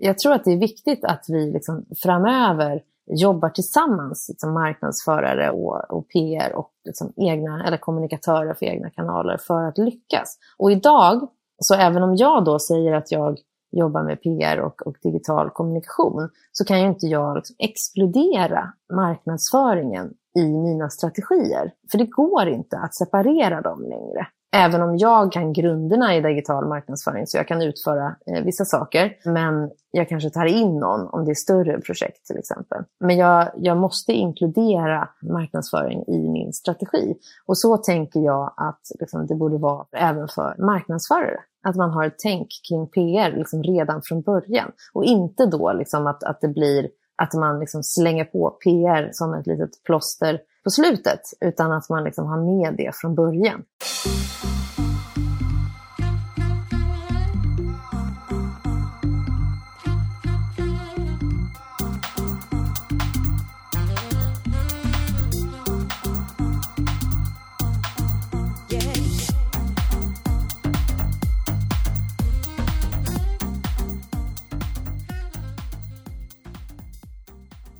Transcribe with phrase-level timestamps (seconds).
[0.00, 5.90] jag tror att det är viktigt att vi liksom framöver jobbar tillsammans, liksom marknadsförare och,
[5.90, 10.38] och PR och liksom egna, eller kommunikatörer för egna kanaler för att lyckas.
[10.58, 13.38] Och idag, så även om jag då säger att jag
[13.70, 20.14] jobbar med PR och, och digital kommunikation, så kan ju inte jag liksom exkludera marknadsföringen
[20.38, 21.72] i mina strategier.
[21.90, 24.26] För det går inte att separera dem längre.
[24.52, 29.16] Även om jag kan grunderna i digital marknadsföring så jag kan utföra eh, vissa saker.
[29.24, 32.84] Men jag kanske tar in någon om det är större projekt till exempel.
[33.00, 37.14] Men jag, jag måste inkludera marknadsföring i min strategi.
[37.46, 41.40] Och så tänker jag att liksom, det borde vara även för marknadsförare.
[41.62, 44.70] Att man har ett tänk kring PR liksom, redan från början.
[44.92, 46.88] Och inte då liksom, att, att det blir
[47.22, 52.04] att man liksom slänger på PR som ett litet plåster på slutet, utan att man
[52.04, 53.62] liksom har med det från början.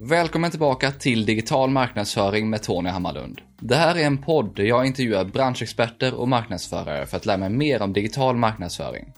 [0.08, 3.40] Välkommen tillbaka till Digital marknadsföring med Tony Hammarlund.
[3.60, 7.50] Det här är en podd där jag intervjuar branschexperter och marknadsförare för att lära mig
[7.50, 9.12] mer om digital marknadsföring.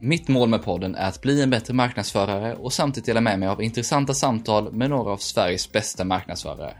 [0.00, 3.48] Mitt mål med podden är att bli en bättre marknadsförare och samtidigt dela med mig
[3.48, 6.74] av intressanta samtal med några av Sveriges bästa marknadsförare.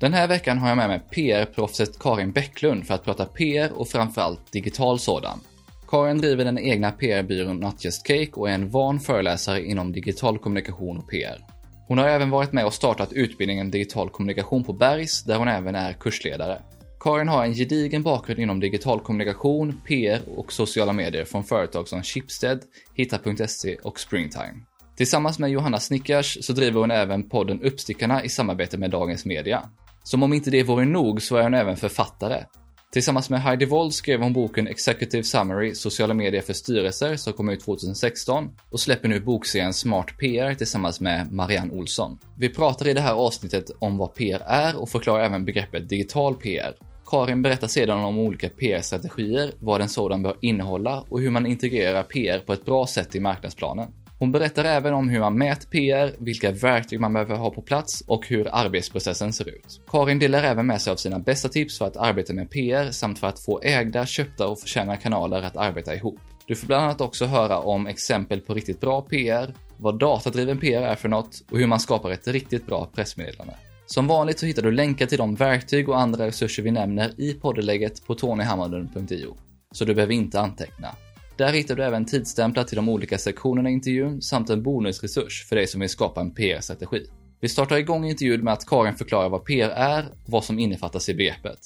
[0.00, 3.88] Den här veckan har jag med mig PR-proffset Karin Bäcklund för att prata PR och
[3.88, 5.40] framförallt digital sådan.
[5.88, 10.38] Karin driver den egna PR-byrån Not Just Cake och är en van föreläsare inom digital
[10.38, 11.51] kommunikation och PR.
[11.86, 15.74] Hon har även varit med och startat utbildningen Digital kommunikation på Bergs, där hon även
[15.74, 16.62] är kursledare.
[17.00, 22.02] Karin har en gedigen bakgrund inom digital kommunikation, PR och sociala medier från företag som
[22.02, 22.60] Schibsted,
[22.94, 24.54] Hitta.se och Springtime.
[24.96, 29.62] Tillsammans med Johanna Snickers så driver hon även podden Uppstickarna i samarbete med Dagens Media.
[30.02, 32.44] Som om inte det vore nog så är hon även författare.
[32.92, 37.48] Tillsammans med Heidi Wold skrev hon boken Executive Summary Sociala medier för styrelser som kom
[37.48, 42.18] ut 2016 och släpper nu bokserien Smart PR tillsammans med Marianne Olsson.
[42.38, 46.34] Vi pratar i det här avsnittet om vad PR är och förklarar även begreppet digital
[46.34, 46.74] PR.
[47.06, 52.02] Karin berättar sedan om olika PR-strategier, vad en sådan bör innehålla och hur man integrerar
[52.02, 53.88] PR på ett bra sätt i marknadsplanen.
[54.22, 58.00] Hon berättar även om hur man mäter PR, vilka verktyg man behöver ha på plats
[58.06, 59.80] och hur arbetsprocessen ser ut.
[59.86, 63.18] Karin delar även med sig av sina bästa tips för att arbeta med PR samt
[63.18, 66.20] för att få ägda, köpta och förtjäna kanaler att arbeta ihop.
[66.46, 70.82] Du får bland annat också höra om exempel på riktigt bra PR, vad datadriven PR
[70.82, 73.54] är för något och hur man skapar ett riktigt bra pressmeddelande.
[73.86, 77.34] Som vanligt så hittar du länkar till de verktyg och andra resurser vi nämner i
[77.34, 79.36] poddelägget på tonyhammarlund.io.
[79.72, 80.88] Så du behöver inte anteckna.
[81.36, 85.56] Där hittar du även tidsstämplar till de olika sektionerna i intervjun samt en bonusresurs för
[85.56, 87.06] dig som vill skapa en PR-strategi.
[87.40, 91.08] Vi startar igång intervjun med att Karin förklarar vad PR är och vad som innefattas
[91.08, 91.58] i begreppet.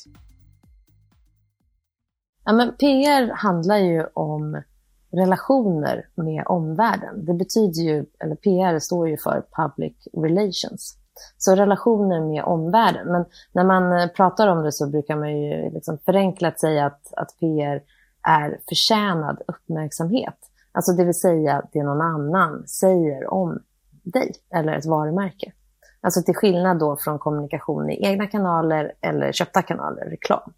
[2.45, 4.63] Ja, men PR handlar ju om
[5.13, 7.25] relationer med omvärlden.
[7.25, 10.99] Det betyder ju, eller PR står ju för Public Relations.
[11.39, 13.13] Så relationer med omvärlden.
[13.13, 17.13] Men när man eh, pratar om det så brukar man ju liksom förenklat säga att,
[17.17, 17.83] att PR
[18.27, 20.39] är förtjänad uppmärksamhet.
[20.73, 23.59] Alltså det vill säga det någon annan säger om
[24.03, 25.53] dig eller ett varumärke.
[26.01, 30.53] Alltså till skillnad då från kommunikation i egna kanaler eller köpta kanaler, reklam.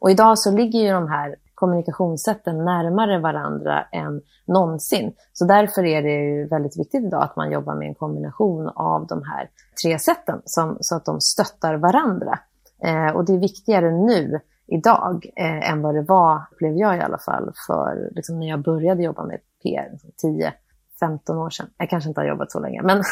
[0.00, 5.12] Och idag så ligger ju de här kommunikationssätten närmare varandra än någonsin.
[5.32, 9.06] Så därför är det ju väldigt viktigt idag att man jobbar med en kombination av
[9.06, 9.50] de här
[9.82, 12.38] tre sätten som, så att de stöttar varandra.
[12.84, 17.00] Eh, och det är viktigare nu idag eh, än vad det var, blev jag i
[17.00, 19.90] alla fall, för liksom, när jag började jobba med PR,
[20.22, 20.52] 10
[21.00, 21.66] 15 år sedan.
[21.76, 23.02] Jag kanske inte har jobbat så länge, men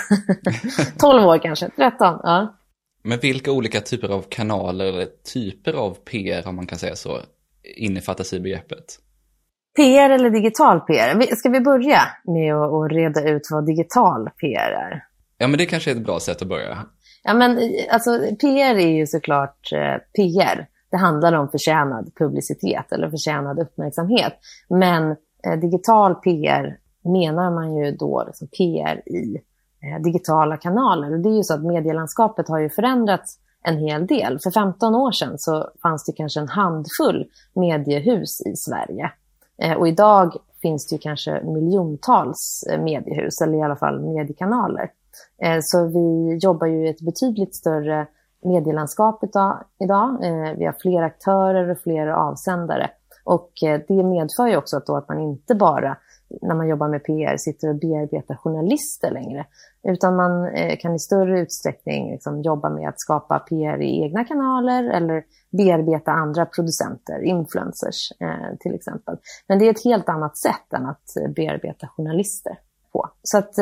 [0.99, 2.21] 12 år kanske, 13.
[2.22, 2.56] Ja.
[3.03, 7.21] Men vilka olika typer av kanaler eller typer av PR, om man kan säga så,
[7.77, 8.84] innefattas i begreppet?
[9.77, 11.37] PR eller digital PR?
[11.37, 15.04] Ska vi börja med att reda ut vad digital PR är?
[15.39, 16.78] Ja, men det kanske är ett bra sätt att börja.
[17.22, 17.59] Ja, men
[17.91, 20.66] alltså PR är ju såklart eh, PR.
[20.91, 24.33] Det handlar om förtjänad publicitet eller förtjänad uppmärksamhet.
[24.69, 25.10] Men
[25.47, 29.37] eh, digital PR menar man ju då liksom PR i
[29.83, 31.13] eh, digitala kanaler.
[31.13, 34.39] Och det är ju så att medielandskapet har ju förändrats en hel del.
[34.42, 39.10] För 15 år sedan så fanns det kanske en handfull mediehus i Sverige.
[39.63, 44.91] Eh, och idag finns det ju kanske miljontals eh, mediehus, eller i alla fall mediekanaler.
[45.42, 48.07] Eh, så vi jobbar ju i ett betydligt större
[48.42, 49.31] medielandskapet
[49.78, 50.25] idag.
[50.25, 52.91] Eh, vi har fler aktörer och fler avsändare.
[53.25, 55.97] Och eh, det medför ju också att, då att man inte bara
[56.42, 59.47] när man jobbar med PR sitter och bearbetar journalister längre.
[59.83, 64.25] Utan man eh, kan i större utsträckning liksom jobba med att skapa PR i egna
[64.25, 68.13] kanaler eller bearbeta andra producenter, influencers
[68.60, 69.16] till exempel.
[69.47, 72.59] Men det är ett helt annat sätt än att bearbeta journalister
[72.92, 73.09] på.
[73.22, 73.54] Så att,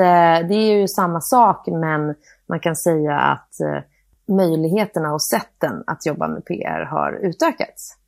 [0.48, 2.14] det är ju samma sak men
[2.48, 3.82] man kan säga att eh,
[4.28, 7.98] möjligheterna och sätten att jobba med PR har utökats.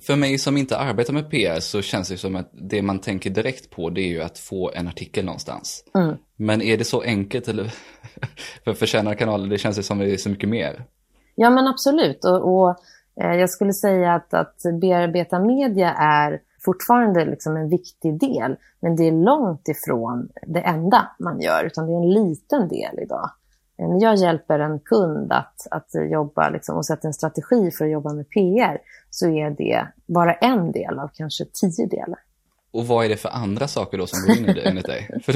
[0.00, 3.30] För mig som inte arbetar med PR så känns det som att det man tänker
[3.30, 5.84] direkt på det är ju att få en artikel någonstans.
[5.94, 6.16] Mm.
[6.36, 7.74] Men är det så enkelt eller
[8.64, 10.84] för förtjänade kanaler, det känns som det är så mycket mer.
[11.34, 12.76] Ja men absolut och, och
[13.20, 18.56] eh, jag skulle säga att, att bearbeta media är fortfarande liksom en viktig del.
[18.80, 22.98] Men det är långt ifrån det enda man gör utan det är en liten del
[23.02, 23.30] idag.
[23.78, 27.90] När jag hjälper en kund att, att jobba liksom, och sätta en strategi för att
[27.90, 28.78] jobba med PR
[29.10, 32.18] så är det bara en del av kanske tio delar.
[32.70, 35.10] Och vad är det för andra saker då som går in i det enligt dig?
[35.24, 35.34] För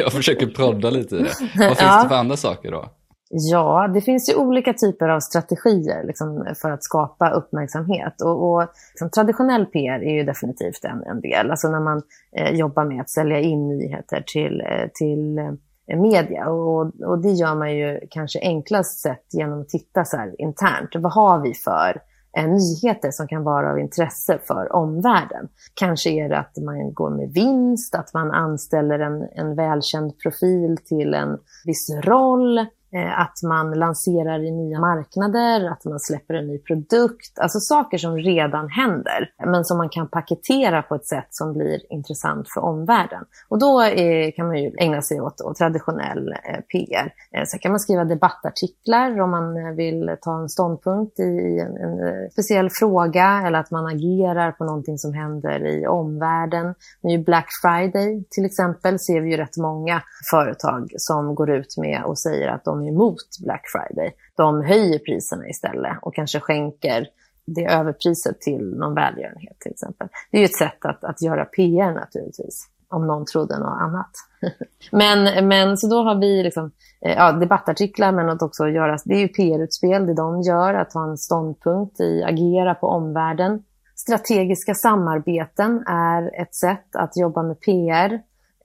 [0.00, 1.30] jag försöker prodda lite i det.
[1.40, 2.02] Vad finns ja.
[2.02, 2.88] det för andra saker då?
[3.30, 8.22] Ja, det finns ju olika typer av strategier liksom, för att skapa uppmärksamhet.
[8.22, 11.50] Och, och liksom, traditionell PR är ju definitivt en, en del.
[11.50, 12.02] Alltså när man
[12.36, 15.52] eh, jobbar med att sälja in nyheter till, eh, till eh,
[15.96, 16.50] media.
[16.50, 20.90] Och, och det gör man ju kanske enklast sett genom att titta så här internt.
[20.94, 22.02] Vad har vi för
[22.36, 25.48] eh, nyheter som kan vara av intresse för omvärlden?
[25.74, 30.78] Kanske är det att man går med vinst, att man anställer en, en välkänd profil
[30.84, 36.46] till en viss roll Eh, att man lanserar i nya marknader, att man släpper en
[36.46, 37.38] ny produkt.
[37.38, 41.92] Alltså saker som redan händer, men som man kan paketera på ett sätt som blir
[41.92, 43.24] intressant för omvärlden.
[43.48, 47.12] Och då är, kan man ju ägna sig åt, åt traditionell eh, PR.
[47.32, 51.76] Eh, sen kan man skriva debattartiklar om man eh, vill ta en ståndpunkt i en,
[51.76, 56.74] en speciell fråga eller att man agerar på någonting som händer i omvärlden.
[57.02, 62.02] Nu Black Friday till exempel ser vi ju rätt många företag som går ut med
[62.04, 64.14] och säger att de de emot Black Friday.
[64.36, 67.08] De höjer priserna istället och kanske skänker
[67.46, 70.08] det överpriset till någon välgörenhet till exempel.
[70.30, 74.10] Det är ju ett sätt att, att göra PR naturligtvis, om någon trodde något annat.
[74.92, 76.70] men, men så då har vi liksom,
[77.00, 80.92] eh, ja, debattartiklar, men att också göra, det är ju PR-utspel, det de gör, att
[80.92, 83.62] ha en ståndpunkt i, agera på omvärlden.
[83.96, 88.20] Strategiska samarbeten är ett sätt att jobba med PR.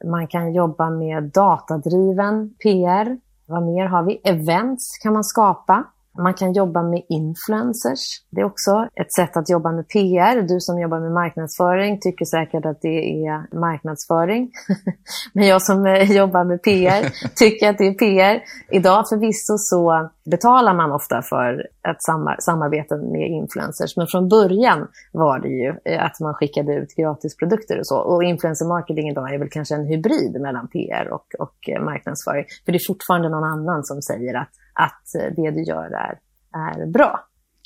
[0.06, 3.18] Man kan jobba med datadriven PR.
[3.54, 4.22] Vad mer har vi?
[4.24, 5.84] Events kan man skapa.
[6.18, 8.22] Man kan jobba med influencers.
[8.30, 10.42] Det är också ett sätt att jobba med PR.
[10.42, 14.52] Du som jobbar med marknadsföring tycker säkert att det är marknadsföring.
[15.34, 17.02] Men jag som eh, jobbar med PR
[17.36, 18.44] tycker att det är PR.
[18.70, 22.04] Idag förvisso så betalar man ofta för ett
[22.44, 23.98] samarbete med influencers.
[23.98, 28.00] Men från början var det ju eh, att man skickade ut gratisprodukter och så.
[28.00, 32.46] Och influencer marketing idag är väl kanske en hybrid mellan PR och, och eh, marknadsföring.
[32.66, 36.20] För det är fortfarande någon annan som säger att att det du gör är,
[36.54, 37.20] är bra.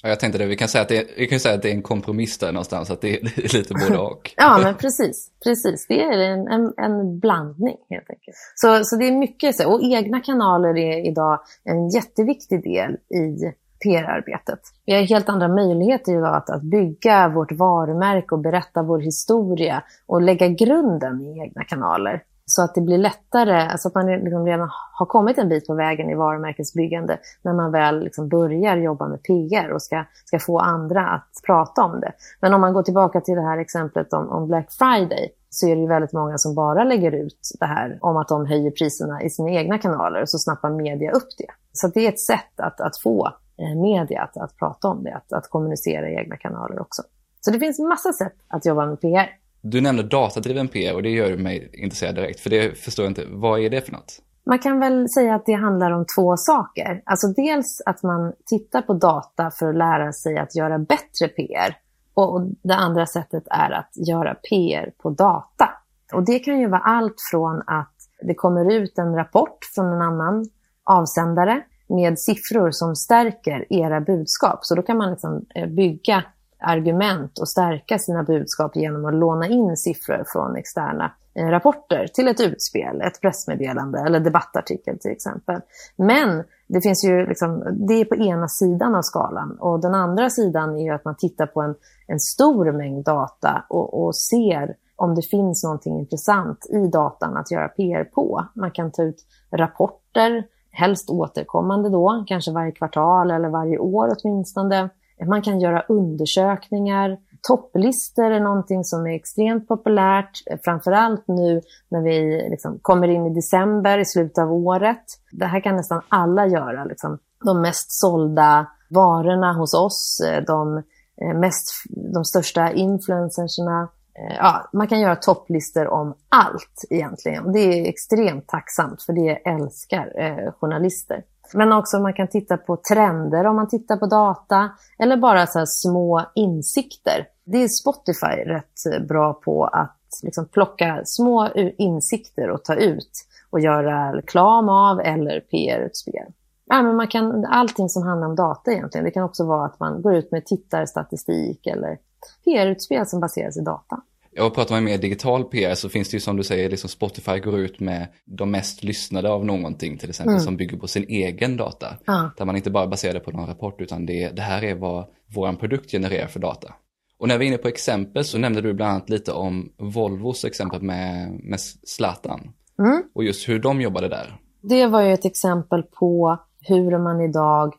[0.04, 1.70] Ja, jag tänkte det, vi kan, säga att det är, vi kan säga att det
[1.70, 4.34] är en kompromiss där någonstans, att det är, det är lite både och.
[4.38, 5.32] ja, men precis.
[5.44, 5.88] precis.
[5.88, 8.38] Det är en, en, en, blandning helt enkelt.
[8.56, 9.74] Så, så det är mycket så.
[9.74, 13.54] Och egna kanaler är idag en jätteviktig del i
[13.84, 14.60] PR-arbetet.
[14.86, 19.84] Vi har helt andra möjligheter idag att, att bygga vårt varumärke och berätta vår historia
[20.06, 22.24] och lägga grunden i egna kanaler.
[22.50, 25.74] Så att det blir lättare, alltså att man liksom redan har kommit en bit på
[25.74, 30.60] vägen i varumärkesbyggande när man väl liksom börjar jobba med PR och ska, ska få
[30.60, 32.12] andra att prata om det.
[32.42, 35.76] Men om man går tillbaka till det här exemplet om, om Black Friday så är
[35.76, 39.22] det ju väldigt många som bara lägger ut det här om att de höjer priserna
[39.24, 41.52] i sina egna kanaler och så snappar media upp det.
[41.72, 45.14] Så det är ett sätt att, att få eh, media att, att prata om det,
[45.14, 47.02] att, att kommunicera i egna kanaler också.
[47.42, 49.30] Så det finns massa sätt att jobba med PR.
[49.72, 53.26] Du nämnde datadriven PR och det gör mig intresserad direkt, för det förstår jag inte.
[53.30, 54.22] Vad är det för något?
[54.46, 57.02] Man kan väl säga att det handlar om två saker.
[57.06, 61.78] Alltså dels att man tittar på data för att lära sig att göra bättre PR.
[62.14, 65.70] Och det andra sättet är att göra PR på data.
[66.14, 70.02] Och det kan ju vara allt från att det kommer ut en rapport från en
[70.02, 70.46] annan
[70.84, 74.60] avsändare med siffror som stärker era budskap.
[74.62, 76.24] Så då kan man liksom eh, bygga
[76.60, 82.28] argument och stärka sina budskap genom att låna in siffror från externa eh, rapporter till
[82.28, 85.62] ett utspel, ett pressmeddelande eller debattartikel till exempel.
[85.96, 90.30] Men det finns ju liksom, det är på ena sidan av skalan och den andra
[90.30, 91.76] sidan är ju att man tittar på en,
[92.08, 97.52] en stor mängd data och, och ser om det finns någonting intressant i datan att
[97.52, 98.46] göra PR på.
[98.54, 104.90] Man kan ta ut rapporter, helst återkommande då, kanske varje kvartal eller varje år åtminstone.
[105.26, 110.32] Man kan göra undersökningar, topplistor är någonting som är extremt populärt,
[110.64, 115.04] framförallt nu när vi liksom kommer in i december, i slutet av året.
[115.32, 116.86] Det här kan nästan alla göra.
[116.86, 117.20] Liksom.
[117.46, 120.78] De mest sålda varorna hos oss, eh, de,
[121.22, 121.68] eh, mest,
[122.14, 127.52] de största influencerserna, eh, ja, man kan göra topplistor om allt egentligen.
[127.52, 131.24] Det är extremt tacksamt för det älskar eh, journalister.
[131.54, 135.66] Men också man kan titta på trender om man tittar på data eller bara så
[135.66, 137.28] små insikter.
[137.46, 143.12] Det är Spotify rätt bra på att liksom plocka små insikter och ta ut
[143.50, 146.34] och göra reklam av eller PR-utspel.
[146.66, 149.06] Ja, men man kan, allting som handlar om data egentligen.
[149.06, 151.98] Det kan också vara att man går ut med tittarstatistik eller
[152.46, 154.02] PR-utspel som baseras i data.
[154.40, 157.40] Och pratar man mer digital PR så finns det ju som du säger, liksom Spotify
[157.40, 160.44] går ut med de mest lyssnade av någonting till exempel mm.
[160.44, 161.88] som bygger på sin egen data.
[162.06, 162.32] Ja.
[162.38, 165.06] Där man inte bara baserar det på någon rapport utan det, det här är vad
[165.36, 166.74] vår produkt genererar för data.
[167.20, 170.46] Och när vi är inne på exempel så nämnde du bland annat lite om Volvos
[170.46, 172.54] exempel med, med Zlatan.
[172.80, 173.04] Mm.
[173.16, 174.38] Och just hur de jobbade där.
[174.62, 177.74] Det var ju ett exempel på hur man idag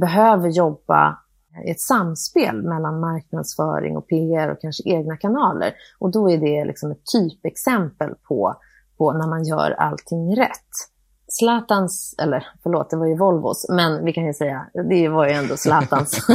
[0.00, 1.18] behöver jobba
[1.66, 5.74] ett samspel mellan marknadsföring och PR och kanske egna kanaler.
[5.98, 8.54] Och då är det liksom ett typexempel på,
[8.98, 10.70] på när man gör allting rätt.
[11.32, 15.32] Zlatans, eller förlåt, det var ju Volvos, men vi kan ju säga, det var ju
[15.32, 16.26] ändå Zlatans,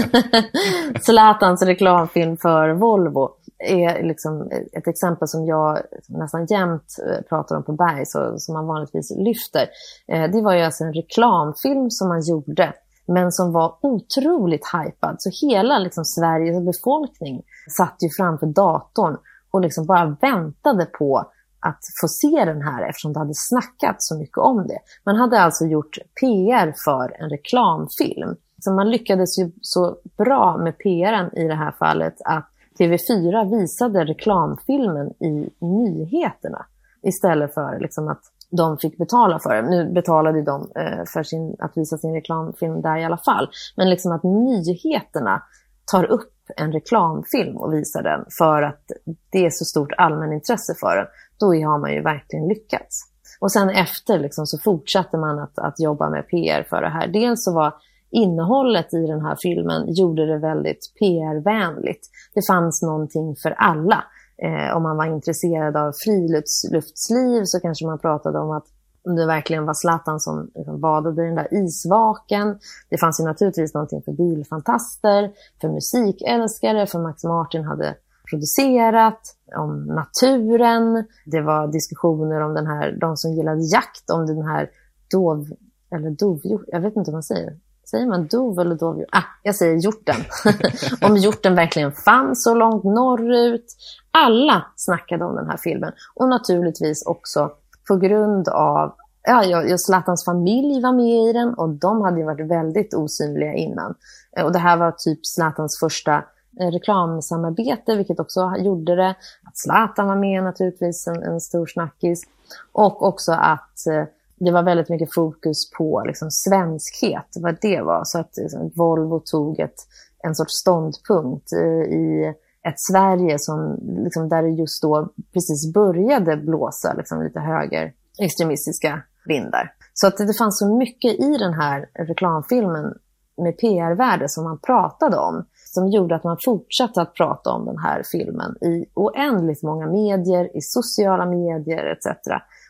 [1.01, 7.63] Zlatans reklamfilm för Volvo är liksom ett exempel som jag nästan jämt eh, pratar om
[7.63, 9.67] på Berg, så, som man vanligtvis lyfter.
[10.07, 12.73] Eh, det var ju alltså en reklamfilm som man gjorde
[13.07, 15.15] men som var otroligt hypad.
[15.19, 17.43] Så hela liksom, Sveriges befolkning
[17.77, 19.17] satt ju framför datorn
[19.51, 24.17] och liksom bara väntade på att få se den här eftersom det hade snackats så
[24.17, 24.79] mycket om det.
[25.05, 28.35] Man hade alltså gjort PR för en reklamfilm.
[28.61, 34.05] Så man lyckades ju så bra med PRen i det här fallet att TV4 visade
[34.05, 36.65] reklamfilmen i nyheterna
[37.01, 38.21] istället för liksom att
[38.55, 39.69] de fick betala för det.
[39.69, 43.49] Nu betalade de eh, för sin, att visa sin reklamfilm där i alla fall.
[43.75, 45.43] Men liksom att nyheterna
[45.91, 48.83] tar upp en reklamfilm och visar den för att
[49.31, 51.05] det är så stort allmänintresse för den,
[51.39, 53.01] då har man ju verkligen lyckats.
[53.39, 57.07] Och sen efter liksom, så fortsatte man att, att jobba med PR för det här.
[57.07, 57.73] Dels så var
[58.11, 62.09] innehållet i den här filmen gjorde det väldigt PR-vänligt.
[62.33, 64.03] Det fanns någonting för alla.
[64.37, 68.65] Eh, om man var intresserad av friluftsliv så kanske man pratade om att
[69.05, 72.59] om det verkligen var Zlatan som liksom badade i den där isvaken.
[72.89, 77.95] Det fanns ju naturligtvis någonting för bilfantaster, för musikälskare, för Max Martin hade
[78.29, 79.21] producerat,
[79.55, 81.05] om naturen.
[81.25, 84.69] Det var diskussioner om den här, de som gillade jakt, om den här
[85.11, 85.47] dov,
[85.91, 87.57] eller dovhjort, jag vet inte vad man säger,
[87.95, 89.09] Säger man dov eller dovhjort?
[89.11, 90.15] Ah, jag säger hjorten.
[91.01, 93.65] om hjorten verkligen fanns så långt norrut.
[94.11, 95.91] Alla snackade om den här filmen.
[96.15, 97.51] Och naturligtvis också
[97.87, 102.47] på grund av Ja, Zlatans familj var med i den och de hade ju varit
[102.47, 103.95] väldigt osynliga innan.
[104.37, 106.15] Eh, och det här var typ Zlatans första
[106.59, 109.15] eh, reklamsamarbete, vilket också gjorde det.
[109.43, 112.23] Att Zlatan var med naturligtvis, en, en stor snackis.
[112.71, 114.03] Och också att eh,
[114.35, 118.01] det var väldigt mycket fokus på liksom, svenskhet, vad det var.
[118.03, 119.75] Så att liksom, Volvo tog ett,
[120.23, 122.33] en sorts ståndpunkt eh, i
[122.67, 129.01] ett Sverige som, liksom, där det just då precis började blåsa liksom, lite höger extremistiska
[129.25, 129.73] vindar.
[129.93, 132.93] Så att det, det fanns så mycket i den här reklamfilmen
[133.37, 137.77] med PR-värde som man pratade om som gjorde att man fortsatte att prata om den
[137.77, 142.07] här filmen i oändligt många medier, i sociala medier etc.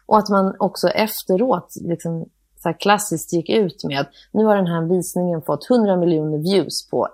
[0.05, 2.29] Och att man också efteråt liksom,
[2.63, 7.07] så klassiskt gick ut med nu har den här visningen fått 100 miljoner views på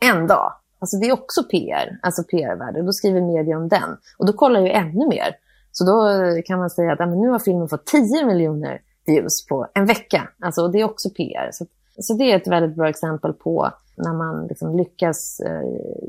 [0.00, 0.52] en dag.
[0.78, 2.82] Alltså det är också PR, alltså PR-värde.
[2.82, 3.96] Då skriver media om den.
[4.18, 5.36] Och då kollar ju ännu mer.
[5.72, 6.08] Så då
[6.44, 10.28] kan man säga att nu har filmen fått 10 miljoner views på en vecka.
[10.40, 11.48] Alltså det är också PR.
[11.52, 11.66] Så,
[11.98, 15.62] så det är ett väldigt bra exempel på när man liksom lyckas eh,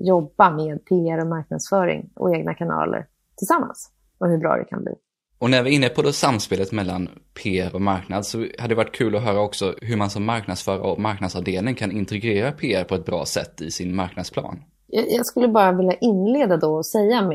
[0.05, 3.05] jobba med PR och marknadsföring och egna kanaler
[3.37, 3.91] tillsammans.
[4.17, 4.93] Och hur bra det kan bli.
[5.39, 7.09] Och när vi är inne på det samspelet mellan
[7.43, 10.81] PR och marknad så hade det varit kul att höra också hur man som marknadsförare
[10.81, 14.63] och marknadsavdelning kan integrera PR på ett bra sätt i sin marknadsplan.
[14.87, 17.31] Jag skulle bara vilja inleda då och säga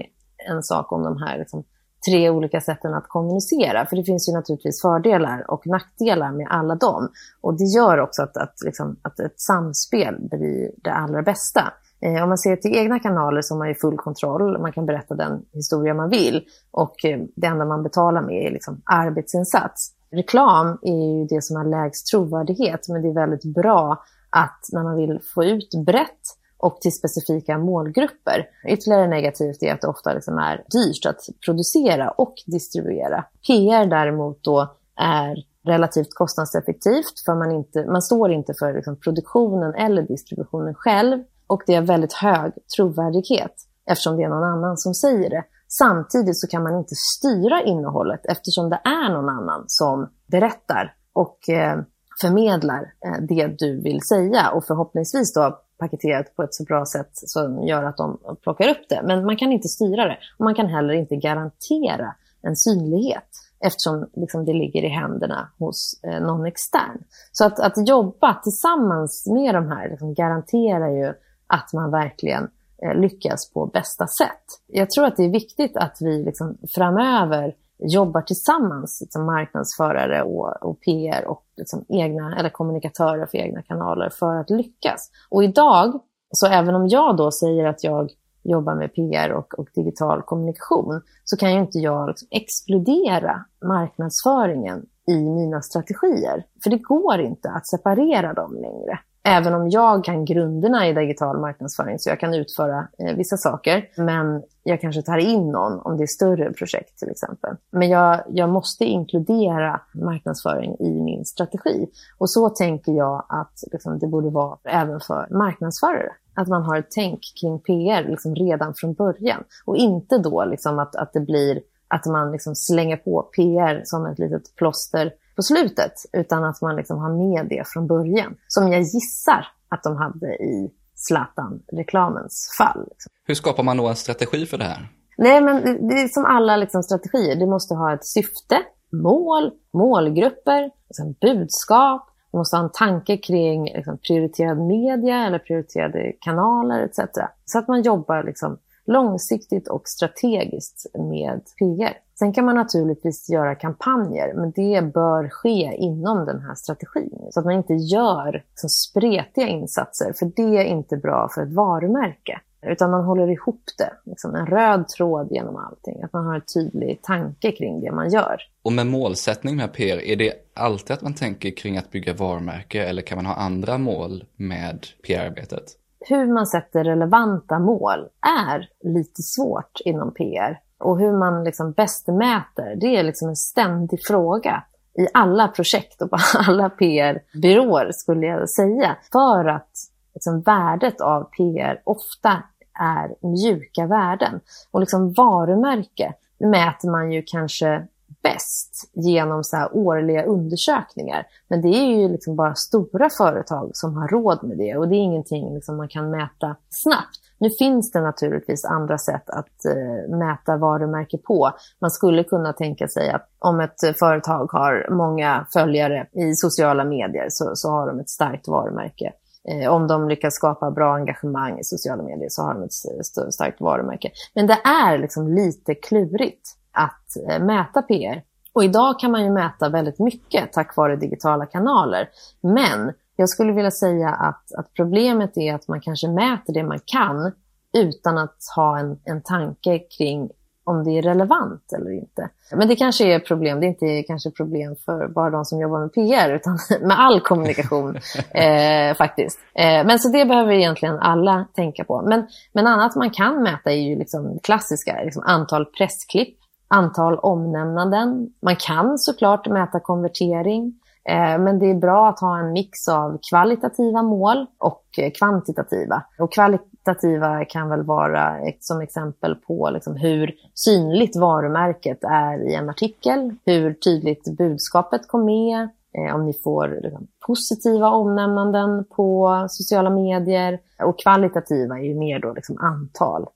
[0.49, 1.65] en sak om de här liksom,
[2.09, 3.87] tre olika sätten att kommunicera.
[3.87, 7.09] För det finns ju naturligtvis fördelar och nackdelar med alla dem.
[7.41, 11.73] Och det gör också att, att, liksom, att ett samspel blir det allra bästa.
[12.05, 14.59] Eh, om man ser till egna kanaler så har man ju full kontroll.
[14.59, 16.45] Man kan berätta den historia man vill.
[16.71, 19.93] Och eh, det enda man betalar med är liksom arbetsinsats.
[20.11, 24.83] Reklam är ju det som har lägst trovärdighet, men det är väldigt bra att när
[24.83, 26.21] man vill få ut brett
[26.59, 28.47] och till specifika målgrupper.
[28.69, 33.25] Ytterligare negativt är att det ofta liksom är dyrt att producera och distribuera.
[33.47, 39.75] PR däremot då är relativt kostnadseffektivt för man, inte, man står inte för liksom produktionen
[39.75, 43.55] eller distributionen själv och det är väldigt hög trovärdighet
[43.87, 45.45] eftersom det är någon annan som säger det.
[45.69, 51.49] Samtidigt så kan man inte styra innehållet eftersom det är någon annan som berättar och
[51.49, 51.79] eh,
[52.21, 57.11] förmedlar eh, det du vill säga och förhoppningsvis då paketerat på ett så bra sätt
[57.13, 59.01] som gör att de plockar upp det.
[59.05, 63.29] Men man kan inte styra det och man kan heller inte garantera en synlighet
[63.61, 66.99] eftersom liksom, det ligger i händerna hos eh, någon extern.
[67.33, 71.15] Så att, att jobba tillsammans med de här liksom, garanterar ju
[71.55, 72.51] att man verkligen
[72.83, 74.45] eh, lyckas på bästa sätt.
[74.67, 80.63] Jag tror att det är viktigt att vi liksom, framöver jobbar tillsammans, liksom marknadsförare och,
[80.63, 85.11] och PR och liksom egna, eller kommunikatörer för egna kanaler för att lyckas.
[85.31, 88.11] Och idag, så även om jag då säger att jag
[88.43, 94.87] jobbar med PR och, och digital kommunikation, så kan ju inte jag liksom exkludera marknadsföringen
[95.07, 96.47] i mina strategier.
[96.63, 98.99] För det går inte att separera dem längre.
[99.27, 103.89] Även om jag kan grunderna i digital marknadsföring så jag kan utföra eh, vissa saker.
[103.97, 107.57] Men jag kanske tar in någon om det är större projekt till exempel.
[107.71, 111.87] Men jag, jag måste inkludera marknadsföring i min strategi.
[112.19, 116.13] Och så tänker jag att liksom, det borde vara även för marknadsförare.
[116.35, 119.45] Att man har ett tänk kring PR liksom, redan från början.
[119.65, 124.07] Och inte då liksom, att, att det blir att man liksom slänger på PR som
[124.07, 128.37] ett litet plåster på slutet, utan att man liksom har med det från början.
[128.49, 132.89] Som jag gissar att de hade i Zlatan-reklamens fall.
[133.27, 134.89] Hur skapar man då en strategi för det här?
[135.17, 137.37] Nej, men det är som alla liksom, strategier.
[137.37, 138.63] Det måste ha ett syfte,
[138.93, 142.07] mål, målgrupper, liksom, budskap.
[142.33, 146.99] Du måste ha en tanke kring liksom, prioriterad media eller prioriterade kanaler etc.
[147.45, 151.99] Så att man jobbar liksom, långsiktigt och strategiskt med PR.
[152.19, 157.29] Sen kan man naturligtvis göra kampanjer, men det bör ske inom den här strategin.
[157.31, 161.53] Så att man inte gör så spretiga insatser, för det är inte bra för ett
[161.53, 162.41] varumärke.
[162.67, 166.03] Utan man håller ihop det, liksom en röd tråd genom allting.
[166.03, 168.37] Att man har en tydlig tanke kring det man gör.
[168.63, 172.85] Och med målsättning med PR, är det alltid att man tänker kring att bygga varumärke
[172.85, 175.65] eller kan man ha andra mål med PR-arbetet?
[176.09, 178.09] Hur man sätter relevanta mål
[178.51, 180.61] är lite svårt inom PR.
[180.79, 184.65] Och hur man liksom bäst mäter, det är liksom en ständig fråga
[184.99, 186.17] i alla projekt och på
[186.49, 188.97] alla PR-byråer skulle jag säga.
[189.13, 189.71] För att
[190.15, 192.43] liksom värdet av PR ofta
[192.81, 194.41] är mjuka värden.
[194.71, 197.87] Och liksom varumärke mäter man ju kanske
[198.25, 201.27] bäst genom så årliga undersökningar.
[201.49, 204.95] Men det är ju liksom bara stora företag som har råd med det och det
[204.95, 207.21] är ingenting liksom man kan mäta snabbt.
[207.39, 211.51] Nu finns det naturligtvis andra sätt att eh, mäta varumärke på.
[211.81, 217.27] Man skulle kunna tänka sig att om ett företag har många följare i sociala medier
[217.29, 219.13] så, så har de ett starkt varumärke.
[219.49, 223.61] Eh, om de lyckas skapa bra engagemang i sociala medier så har de ett starkt
[223.61, 224.11] varumärke.
[224.35, 228.23] Men det är liksom lite klurigt att eh, mäta PR.
[228.53, 232.09] Och idag kan man ju mäta väldigt mycket tack vare digitala kanaler.
[232.41, 236.81] Men jag skulle vilja säga att, att problemet är att man kanske mäter det man
[236.85, 237.33] kan
[237.79, 240.31] utan att ha en, en tanke kring
[240.65, 242.29] om det är relevant eller inte.
[242.53, 245.81] Men det kanske är problem, det är inte kanske problem för bara de som jobbar
[245.81, 247.97] med PR, utan med all kommunikation
[248.35, 249.39] eh, faktiskt.
[249.55, 252.03] Eh, men så det behöver egentligen alla tänka på.
[252.03, 258.31] Men, men annat man kan mäta är ju liksom klassiska, liksom antal pressklipp, antal omnämnanden.
[258.43, 260.81] Man kan såklart mäta konvertering.
[261.09, 266.03] Eh, men det är bra att ha en mix av kvalitativa mål och eh, kvantitativa.
[266.19, 272.71] Och kvalitativa kan väl vara som exempel på liksom hur synligt varumärket är i en
[272.71, 279.91] artikel, hur tydligt budskapet kom med, eh, om ni får liksom positiva omnämnanden på sociala
[279.91, 280.61] medier.
[280.83, 283.27] Och kvalitativa är ju mer då liksom antal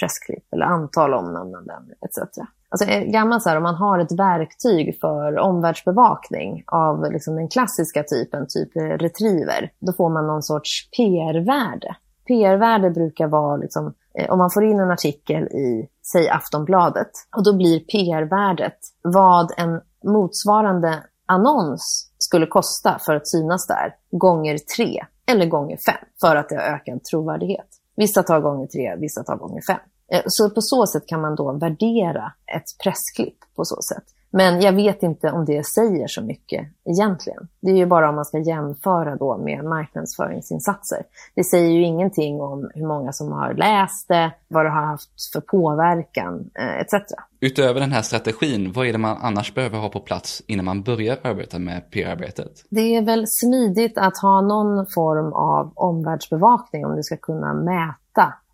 [0.00, 2.38] pressklipp eller antal omnämnanden etc.
[2.74, 7.48] Alltså eh, gammalt så här, om man har ett verktyg för omvärldsbevakning av liksom den
[7.48, 11.96] klassiska typen, typ eh, retriever, då får man någon sorts PR-värde.
[12.26, 17.44] PR-värde brukar vara, liksom, eh, om man får in en artikel i, säg Aftonbladet, och
[17.44, 19.80] då blir PR-värdet vad en
[20.12, 26.48] motsvarande annons skulle kosta för att synas där, gånger tre eller gånger fem, för att
[26.48, 27.68] det har ökad trovärdighet.
[27.96, 29.80] Vissa tar gånger tre, vissa tar gånger fem.
[30.12, 34.04] Eh, så på så sätt kan man då värdera ett pressklipp på så sätt.
[34.36, 37.48] Men jag vet inte om det säger så mycket egentligen.
[37.62, 40.98] Det är ju bara om man ska jämföra då med marknadsföringsinsatser.
[41.34, 45.32] Det säger ju ingenting om hur många som har läst det, vad det har haft
[45.32, 46.92] för påverkan eh, etc.
[47.40, 50.82] Utöver den här strategin, vad är det man annars behöver ha på plats innan man
[50.82, 52.52] börjar arbeta med PR-arbetet?
[52.70, 58.03] Det är väl smidigt att ha någon form av omvärldsbevakning om du ska kunna mäta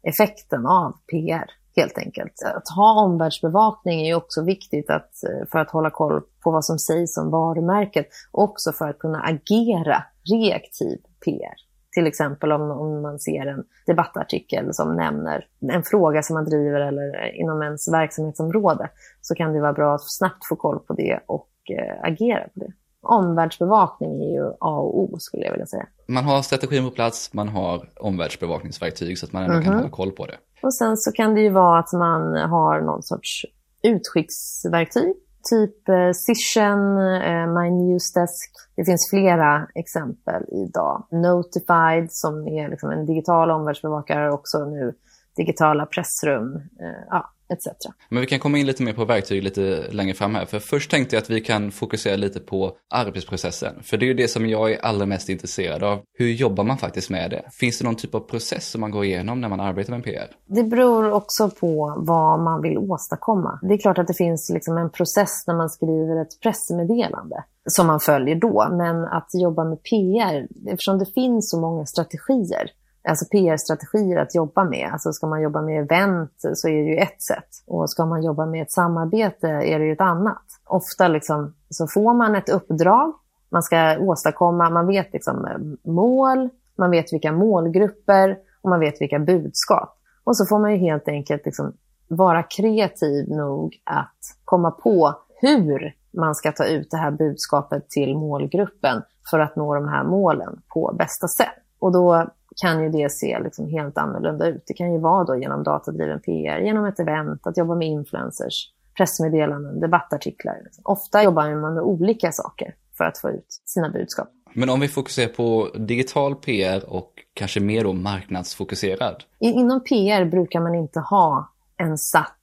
[0.02, 2.32] effekten av PR helt enkelt.
[2.54, 6.64] Att ha omvärldsbevakning är ju också viktigt att, eh, för att hålla koll på vad
[6.64, 8.06] som sägs om varumärket.
[8.30, 11.54] Också för att kunna agera reaktiv PR.
[11.92, 16.80] Till exempel om, om man ser en debattartikel som nämner en fråga som man driver
[16.80, 21.20] eller inom ens verksamhetsområde så kan det vara bra att snabbt få koll på det
[21.26, 22.72] och eh, agera på det.
[23.02, 25.86] Omvärldsbevakning är ju A och O skulle jag vilja säga.
[26.10, 29.64] Man har strategin på plats, man har omvärldsbevakningsverktyg så att man ändå mm -hmm.
[29.64, 29.82] kan mhm.
[29.82, 30.36] hålla koll på det.
[30.62, 33.46] Och sen så kan det ju vara att man har någon sorts
[33.82, 35.14] utskicksverktyg.
[35.50, 38.50] Typ eh, Cision, eh, My Newsdesk.
[38.76, 41.06] Det finns flera exempel idag.
[41.10, 44.94] Notified som är liksom en digital omvärldsbevakare också nu.
[45.36, 46.56] Digitala pressrum.
[46.56, 47.66] Eh, ja, etc.
[48.08, 50.44] Men vi kan komma in lite mer på verktyg lite längre fram här.
[50.44, 53.74] För först tänkte jag att vi kan fokusera lite på arbetsprocessen.
[53.82, 56.00] För det är ju det som jag är allra mest intresserad av.
[56.18, 57.42] Hur jobbar man faktiskt med det?
[57.52, 60.36] Finns det någon typ av process som man går igenom när man arbetar med PR?
[60.46, 63.58] Det beror också på vad man vill åstadkomma.
[63.62, 67.86] Det är klart att det finns liksom en process när man skriver ett pressmeddelande som
[67.86, 68.68] man följer då.
[68.70, 72.70] Men att jobba med PR, eftersom det finns så många strategier
[73.08, 74.90] alltså PR-strategier att jobba med.
[74.92, 77.48] Alltså ska man jobba med event så är det ju ett sätt.
[77.66, 80.42] Och ska man jobba med ett samarbete är det ju ett annat.
[80.64, 83.14] Ofta liksom, så får man ett uppdrag,
[83.50, 89.00] man ska åstadkomma, man vet liksom eh, mål, man vet vilka målgrupper och man vet
[89.00, 89.96] vilka budskap.
[90.24, 91.72] Och så får man ju helt enkelt liksom
[92.08, 98.16] vara kreativ nog att komma på hur man ska ta ut det här budskapet till
[98.16, 101.62] målgruppen för att nå de här målen på bästa sätt.
[101.80, 102.30] Och då
[102.62, 104.64] kan ju det se liksom helt annorlunda ut.
[104.66, 108.70] Det kan ju vara då genom datadriven PR, genom ett event, att jobba med influencers,
[108.96, 110.56] pressmeddelanden, debattartiklar.
[110.82, 114.28] Ofta jobbar man med olika saker för att få ut sina budskap.
[114.52, 119.24] Men om vi fokuserar på digital PR och kanske mer då marknadsfokuserad?
[119.38, 122.36] Inom PR brukar man inte ha en satt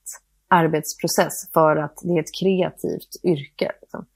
[0.48, 3.72] arbetsprocess för att det är ett kreativt yrke.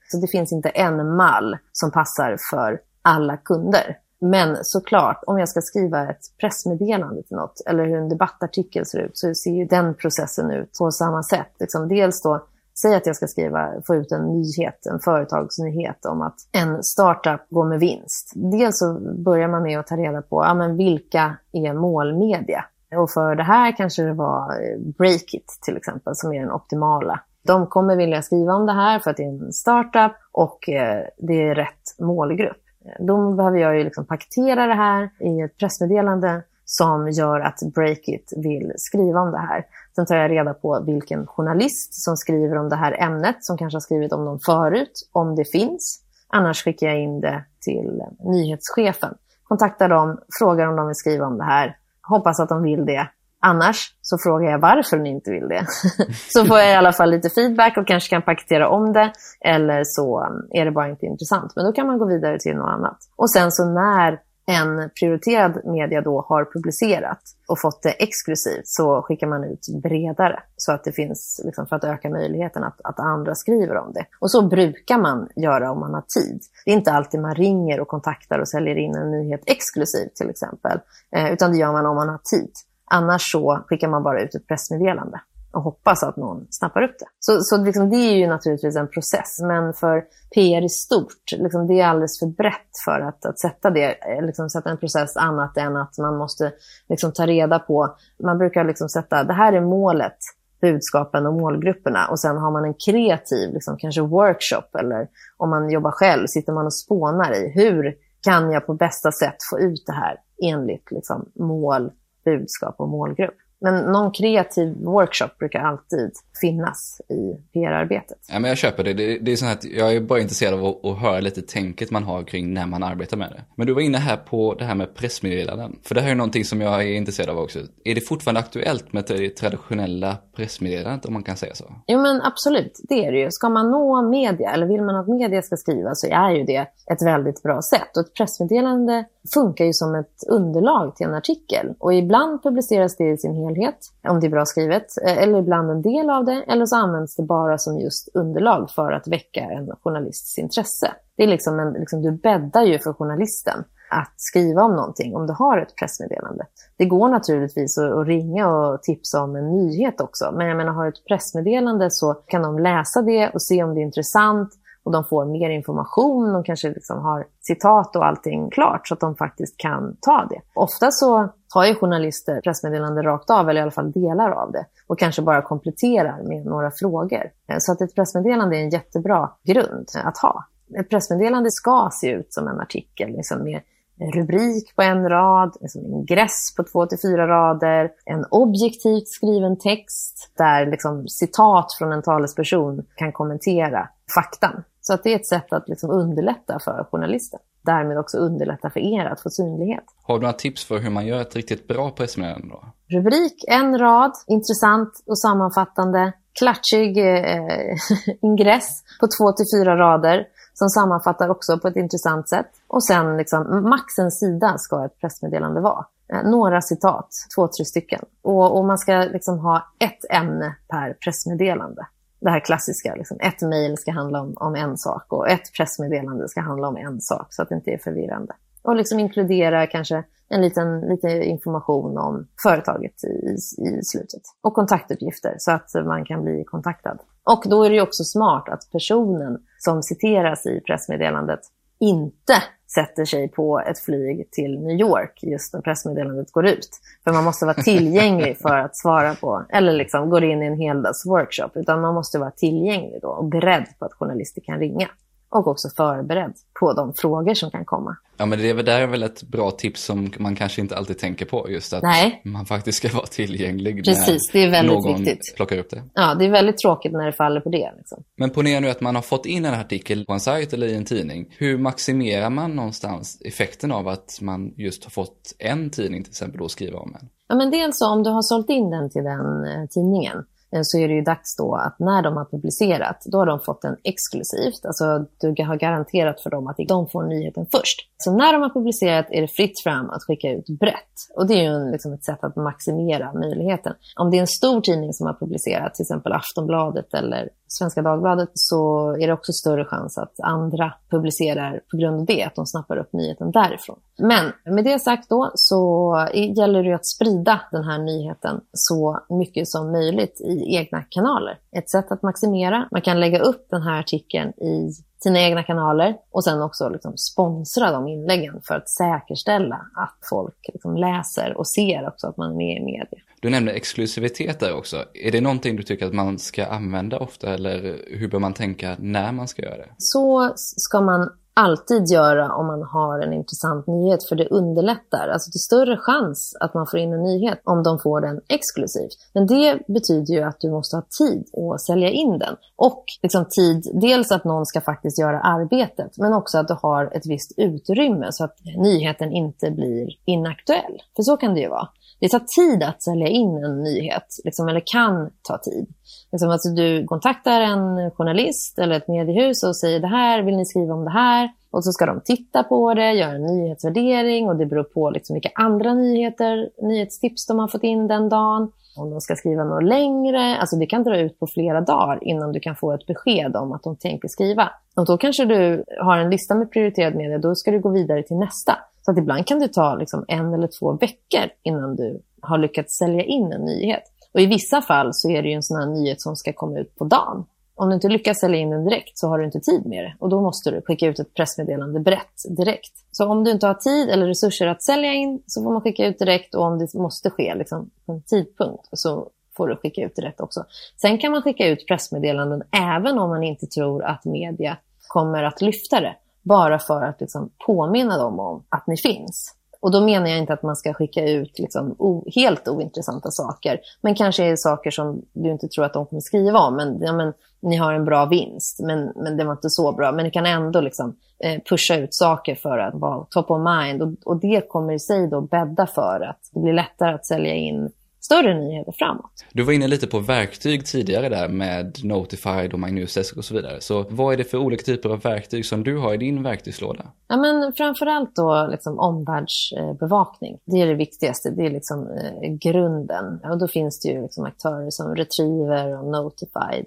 [0.09, 3.99] Så det finns inte en mall som passar för alla kunder.
[4.25, 8.99] Men såklart, om jag ska skriva ett pressmeddelande till något eller hur en debattartikel ser
[8.99, 11.53] ut så ser ju den processen ut på samma sätt.
[11.61, 12.45] Liksom dels då,
[12.83, 17.41] säg att jag ska skriva, få ut en nyhet, en företagsnyhet om att en startup
[17.51, 18.33] går med vinst.
[18.35, 22.65] Dels så börjar man med att ta reda på ja, men vilka är målmedia.
[22.97, 27.21] Och för det här kanske det var eh, Breakit till exempel som är den optimala.
[27.47, 31.05] De kommer vilja skriva om det här för att det är en startup och eh,
[31.19, 32.62] det är rätt målgrupp.
[32.85, 37.59] Eh, då behöver jag ju liksom paketera det här i ett pressmeddelande som gör att
[37.75, 39.67] Breakit vill skriva om det här.
[39.95, 43.77] Sen tar jag reda på vilken journalist som skriver om det här ämnet, som kanske
[43.77, 46.03] har skrivit om dem förut, om det finns.
[46.29, 49.15] Annars skickar jag in det till nyhetschefen.
[49.43, 51.77] Kontaktar dem, frågar om de vill skriva om det här.
[52.03, 53.09] Hoppas att de vill det.
[53.45, 55.67] Annars så frågar jag varför ni inte vill det.
[56.29, 59.13] så får jag i alla fall lite feedback och kanske kan paketera om det.
[59.41, 61.53] Eller så um, är det bara inte intressant.
[61.57, 62.99] Men då kan man gå vidare till något annat.
[63.17, 69.03] Och sen så när en prioriterad media då har publicerat och fått det exklusivt så
[69.03, 73.01] skickar man ut bredare så att det finns liksom, för att öka möjligheten att, att
[73.01, 74.07] andra skriver om det.
[74.19, 76.41] Och så brukar man göra om man har tid.
[76.65, 80.31] Det är inte alltid man ringer och kontaktar och säljer in en nyhet exklusivt till
[80.31, 80.79] exempel,
[81.17, 82.53] eh, utan det gör man om man har tid.
[82.95, 85.21] Annars så skickar man bara ut ett pressmeddelande
[85.53, 87.07] och hoppas att någon snappar upp det.
[87.21, 91.67] Så, så liksom, det är ju naturligtvis en process, men för PR i stort, liksom,
[91.67, 95.57] det är alldeles för brett för att, att sätta, det, liksom, sätta en process annat
[95.57, 96.53] än att man måste
[96.89, 100.19] liksom, ta reda på, man brukar liksom, sätta, det här är målet,
[100.61, 105.71] budskapen och målgrupperna och sen har man en kreativ, liksom, kanske workshop eller om man
[105.71, 109.87] jobbar själv sitter man och spånar i hur kan jag på bästa sätt få ut
[109.87, 111.91] det här enligt liksom, mål,
[112.25, 113.37] budskap och målgrupp.
[113.63, 118.19] Men någon kreativ workshop brukar alltid finnas i PR-arbetet.
[118.33, 118.93] Ja, men jag köper det.
[118.93, 121.91] Det, det är så att jag är bara intresserad av att, att, höra lite tänket
[121.91, 123.45] man har kring när man arbetar med det.
[123.57, 125.79] Men du var inne här på det här med pressmeddelanden.
[125.83, 127.59] För det här är någonting som jag är intresserad av också.
[127.85, 131.65] Är det fortfarande aktuellt med det traditionella pressmeddelandet om man kan säga så?
[131.87, 133.31] Jo men absolut, det är det ju.
[133.31, 136.67] Ska man nå media eller vill man att media ska skriva så är ju det
[136.93, 137.97] ett väldigt bra sätt.
[137.97, 139.05] Och ett pressmeddelande
[139.35, 141.75] funkar ju som ett underlag till en artikel.
[141.79, 145.71] Och ibland publiceras det i sin helhet, om det är bra skrivet, eh, eller ibland
[145.71, 149.41] en del av det, eller så används det bara som just underlag för att väcka
[149.41, 150.93] en journalists intresse.
[151.17, 155.27] Det är liksom en, liksom, du bäddar ju för journalisten att skriva om någonting, om
[155.27, 156.47] du har ett pressmeddelande.
[156.77, 160.85] Det går naturligtvis att, ringa och tipsa om en nyhet också, men jag menar, har
[160.85, 164.51] du ett pressmeddelande så kan de läsa det och se om det är intressant
[164.85, 169.01] och de får mer information, de kanske liksom har citat och allting klart så att
[169.01, 170.41] de faktiskt kan ta det.
[170.55, 174.67] Ofta så tar ju journalister pressmeddelanden rakt av, eller i alla fall delar av det,
[174.87, 177.31] och kanske bara kompletterar med några frågor.
[177.49, 180.45] Eh, så att ett pressmeddelande är en jättebra grund att ha.
[180.79, 183.61] Ett pressmeddelande ska se ut som en artikel liksom med
[183.99, 189.59] en rubrik på en rad, liksom ingress på två till fyra rader, en objektivt skriven
[189.59, 194.63] text där liksom citat från en talesperson kan kommentera faktan.
[194.83, 197.41] Så att det är ett sätt att liksom underlätta för journalisten.
[197.63, 199.85] Därmed också underlätta för er att få synlighet.
[200.03, 202.65] Har du några tips för hur man gör ett riktigt bra pressmeddelande då?
[202.97, 206.13] Rubrik, en rad, intressant och sammanfattande.
[206.39, 207.77] Klatschig eh,
[208.23, 212.47] ingress på två till fyra rader som sammanfattar också på ett intressant sätt.
[212.67, 215.87] Och sen liksom, max en sida ska ett pressmeddelande vara.
[216.13, 218.05] Eh, några citat, två, tre stycken.
[218.23, 221.87] Och, och man ska liksom ha ett ämne per pressmeddelande
[222.23, 226.29] det här klassiska, liksom, ett mejl ska handla om, om, en sak och ett pressmeddelande
[226.29, 228.35] ska handla om en sak så att det inte är förvirrande.
[228.63, 234.23] Och liksom inkludera kanske en liten lite information om företaget i, i slutet.
[234.41, 236.99] Och kontaktuppgifter så att man kan bli kontaktad.
[237.25, 241.41] Och då är det också smart att personen som citeras i pressmeddelandet
[241.79, 242.35] inte
[242.75, 246.69] sätter sig på ett flyg till New York just när pressmeddelandet går ut.
[247.05, 250.59] För man måste vara tillgänglig för att svara på, eller liksom går in i en
[250.59, 254.89] heldags workshop, utan man måste vara tillgänglig då och beredd på att journalister kan ringa
[255.33, 257.97] och också förberedd på de frågor som kan komma.
[258.17, 260.77] Ja, men det är väl, där är väl ett bra tips som man kanske inte
[260.77, 262.23] alltid tänker på, just att Nej.
[262.25, 265.37] man faktiskt ska vara tillgänglig Precis, det är väldigt någon viktigt.
[265.37, 265.83] plockar upp det.
[265.95, 267.73] Ja, det är väldigt tråkigt när det faller på det.
[267.77, 268.03] Liksom.
[268.17, 270.75] Men ponera nu att man har fått in en artikel på en sajt eller i
[270.75, 271.35] en tidning.
[271.39, 276.39] Hur maximerar man någonstans effekten av att man just har fått en tidning till exempel
[276.39, 277.09] då skriva om en?
[277.29, 280.79] Ja, men dels om du har sålt in den till den eh, tidningen Eh, så
[280.79, 283.77] är det ju dags då att när de har publicerat, då har de fått den
[283.85, 284.65] exklusivt.
[284.65, 287.89] Alltså du har garanterat för dem att de får nyheten först.
[287.97, 290.93] Så när de har publicerat är det fritt fram att skicka ut brett.
[291.17, 293.75] Och det är ju liksom ett sätt att maximera möjligheten.
[293.97, 298.31] Om det är en stor tidning som har publicerat, till exempel Aftonbladet eller Svenska Dagbladet,
[298.35, 302.47] så är det också större chans att andra publicerar på grund av det, att de
[302.47, 303.79] snappar upp nyheten därifrån.
[303.99, 305.95] Men med det sagt då så
[306.37, 311.39] gäller det att sprida den här nyheten så mycket som möjligt i egna kanaler.
[311.57, 315.97] Ett sätt att maximera, man kan lägga upp den här artikeln i sina egna kanaler
[316.11, 321.47] och sen också liksom sponsra de inläggen för att säkerställa att folk liksom läser och
[321.47, 323.01] ser också att man är med i media.
[323.21, 324.85] Du nämnde exklusivitet där också.
[324.95, 328.77] Är det någonting du tycker att man ska använda ofta eller hur bör man tänka
[328.79, 329.69] när man ska göra det?
[329.79, 335.09] Så ska man alltid göra om man har en intressant nyhet, för det underlättar.
[335.09, 338.21] Alltså det är större chans att man får in en nyhet om de får den
[338.29, 338.93] exklusivt.
[339.13, 342.37] Men det betyder ju att du måste ha tid att sälja in den.
[342.57, 346.97] Och liksom tid, dels att någon ska faktiskt göra arbetet, men också att du har
[346.97, 350.83] ett visst utrymme så att nyheten inte blir inaktuell.
[350.97, 351.69] För så kan det ju vara.
[352.03, 355.67] Det tar tid att sälja in en nyhet, liksom, eller kan ta tid.
[356.13, 360.47] Liksom, alltså, du kontaktar en journalist eller ett mediehus och säger det här, vill ni
[360.47, 361.31] skriva om det här?
[361.51, 365.15] Och så ska de titta på det, göra en nyhetsvärdering och det beror på liksom
[365.15, 368.53] vilka andra nyheter, nyhetstips de har fått in den dagen.
[368.77, 372.33] Om de ska skriva något längre, alltså det kan dra ut på flera dagar innan
[372.33, 374.51] du kan få ett besked om att de tänker skriva.
[374.77, 378.03] Och då kanske du har en lista med prioriterad media, då ska du gå vidare
[378.03, 378.59] till nästa.
[378.83, 382.77] Så att ibland kan det ta liksom en eller två veckor innan du har lyckats
[382.77, 383.83] sälja in en nyhet.
[384.15, 386.59] Och i vissa fall så är det ju en sån här nyhet som ska komma
[386.59, 387.25] ut på dagen.
[387.55, 389.95] Om du inte lyckas sälja in den direkt så har du inte tid med det
[389.99, 392.73] och då måste du skicka ut ett pressmeddelande brett direkt.
[392.91, 395.87] Så om du inte har tid eller resurser att sälja in så får man skicka
[395.87, 399.83] ut direkt och om det måste ske liksom, på en tidpunkt så får du skicka
[399.83, 400.45] ut direkt också.
[400.81, 402.43] Sen kan man skicka ut pressmeddelanden
[402.77, 404.57] även om man inte tror att media
[404.89, 405.97] kommer att lyfta det.
[406.23, 409.35] Bara för att liksom, påminna dem om att ni finns.
[409.61, 413.61] Och då menar jag inte att man ska skicka ut liksom o, helt ointressanta saker,
[413.81, 416.57] men kanske är saker som du inte tror att de kommer skriva om.
[416.57, 419.93] Men, ja, men ni har en bra vinst, men, men det var inte så bra.
[419.93, 423.83] Men ni kan ändå liksom, eh, pusha ut saker för att vara top of mind.
[423.83, 427.35] Och, och det kommer i sig då bädda för att det blir lättare att sälja
[427.35, 427.71] in
[428.05, 429.25] större nyheter framåt.
[429.33, 433.61] Du var inne lite på verktyg tidigare där med Notified och MyNewsDesk och så vidare.
[433.61, 436.85] Så vad är det för olika typer av verktyg som du har i din verktygslåda?
[437.09, 440.39] Ja, men framförallt då liksom omvärldsbevakning.
[440.45, 441.31] Det är det viktigaste.
[441.31, 443.21] Det är liksom eh, grunden.
[443.25, 446.67] Och då finns det ju liksom aktörer som Retriever och Notified,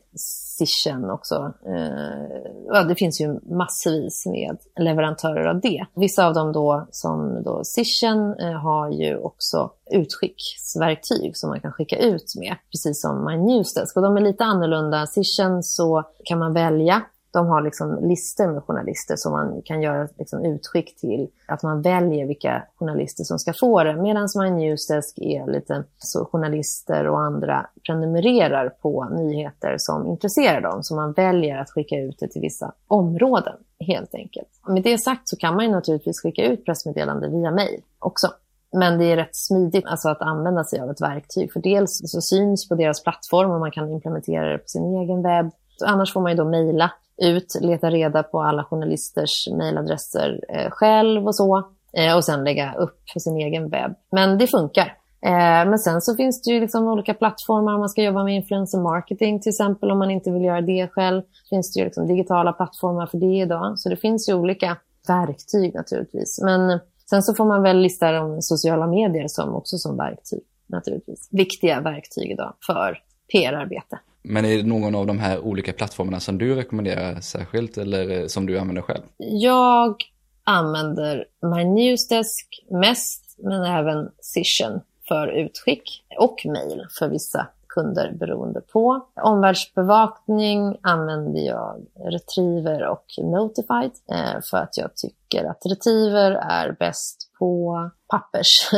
[0.57, 1.53] Cision också.
[1.67, 5.85] Eh, ja, det finns ju massvis med leverantörer av det.
[5.95, 11.71] Vissa av dem då, som då Cision, eh, har ju också utskicksverktyg som man kan
[11.71, 13.97] skicka ut med, precis som MyNewsDesk.
[13.97, 15.07] Och de är lite annorlunda.
[15.07, 17.01] Cision så kan man välja
[17.35, 21.27] de har liksom listor med journalister som man kan göra liksom utskick till.
[21.47, 23.95] Att man väljer vilka journalister som ska få det.
[23.95, 30.83] Medan My Newsdesk är lite så journalister och andra prenumererar på nyheter som intresserar dem.
[30.83, 34.49] Så man väljer att skicka ut det till vissa områden helt enkelt.
[34.67, 38.27] Med det sagt så kan man ju naturligtvis skicka ut pressmeddelande via mail också.
[38.73, 41.53] Men det är rätt smidigt alltså att använda sig av ett verktyg.
[41.53, 45.21] För dels så syns på deras plattform och man kan implementera det på sin egen
[45.21, 45.51] webb.
[45.77, 50.69] Så annars får man ju då mejla ut, leta reda på alla journalisters mejladresser eh,
[50.71, 51.63] själv och så.
[51.97, 53.95] Eh, och sen lägga upp på sin egen webb.
[54.11, 54.97] Men det funkar.
[55.25, 57.73] Eh, men sen så finns det ju liksom olika plattformar.
[57.73, 60.87] om Man ska jobba med influencer marketing till exempel om man inte vill göra det
[60.91, 61.21] själv.
[61.49, 63.79] finns det ju liksom digitala plattformar för det idag.
[63.79, 66.41] Så det finns ju olika verktyg naturligtvis.
[66.43, 66.77] Men eh,
[67.09, 71.29] sen så får man väl lista de sociala medier som också som verktyg naturligtvis.
[71.31, 72.97] Viktiga verktyg idag för
[73.31, 73.99] PR-arbete.
[74.27, 78.27] Men är det någon av de här olika plattformarna som du rekommenderar särskilt eller eh,
[78.27, 79.03] som du använder själv?
[79.17, 79.95] Jag
[80.43, 89.07] använder MyNewsDesk mest, men även Cision för utskick och mail för vissa kunder beroende på.
[89.21, 97.31] Omvärldsbevakning använder jag Retriever och Notified eh, för att jag tycker att Retriever är bäst
[97.39, 97.75] på
[98.07, 98.69] pappers,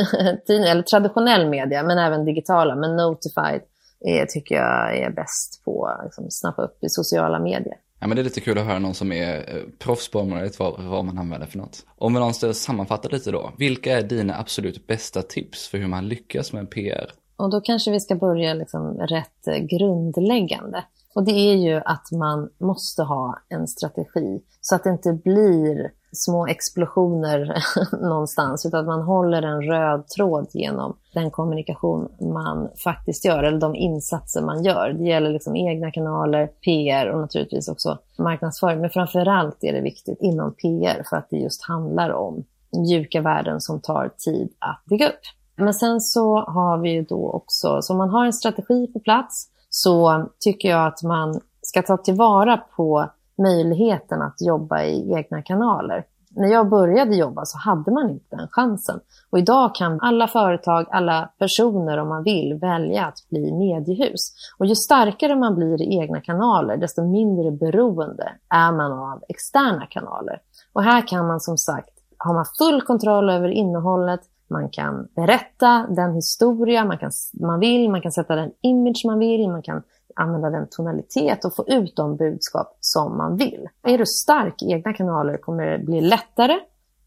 [0.48, 2.74] eller traditionell media, men även digitala.
[2.74, 3.62] Men Notified
[4.00, 7.76] är, tycker jag är bäst på att liksom, snappa upp i sociala medier.
[8.00, 10.58] Ja, men det är lite kul att höra någon som är eh, proffs på området,
[10.58, 11.86] vad, vad man använder för något.
[11.96, 16.08] Om vi någonstans sammanfattar lite då, vilka är dina absolut bästa tips för hur man
[16.08, 17.10] lyckas med PR?
[17.36, 20.84] Och då kanske vi ska börja liksom rätt eh, grundläggande.
[21.14, 25.90] Och det är ju att man måste ha en strategi så att det inte blir
[26.12, 27.62] små explosioner
[28.08, 33.60] någonstans, utan att man håller en röd tråd genom den kommunikation man faktiskt gör, eller
[33.60, 34.92] de insatser man gör.
[34.92, 38.80] Det gäller liksom egna kanaler, PR och naturligtvis också marknadsföring.
[38.80, 43.20] Men framför allt är det viktigt inom PR för att det just handlar om mjuka
[43.20, 45.20] värden som tar tid att bygga upp.
[45.56, 49.00] Men sen så har vi ju då också, så om man har en strategi på
[49.00, 55.42] plats så tycker jag att man ska ta tillvara på möjligheten att jobba i egna
[55.42, 56.04] kanaler.
[56.30, 59.00] När jag började jobba så hade man inte den chansen.
[59.30, 64.32] Och idag kan alla företag, alla personer om man vill välja att bli mediehus.
[64.58, 69.86] Och ju starkare man blir i egna kanaler, desto mindre beroende är man av externa
[69.86, 70.40] kanaler.
[70.72, 74.20] Och här kan man som sagt, har man full kontroll över innehållet,
[74.50, 79.18] man kan berätta den historia man, kan, man vill, man kan sätta den image man
[79.18, 79.82] vill, man kan
[80.18, 83.68] använda den tonalitet och få ut de budskap som man vill.
[83.82, 86.58] Är du stark i egna kanaler kommer det bli lättare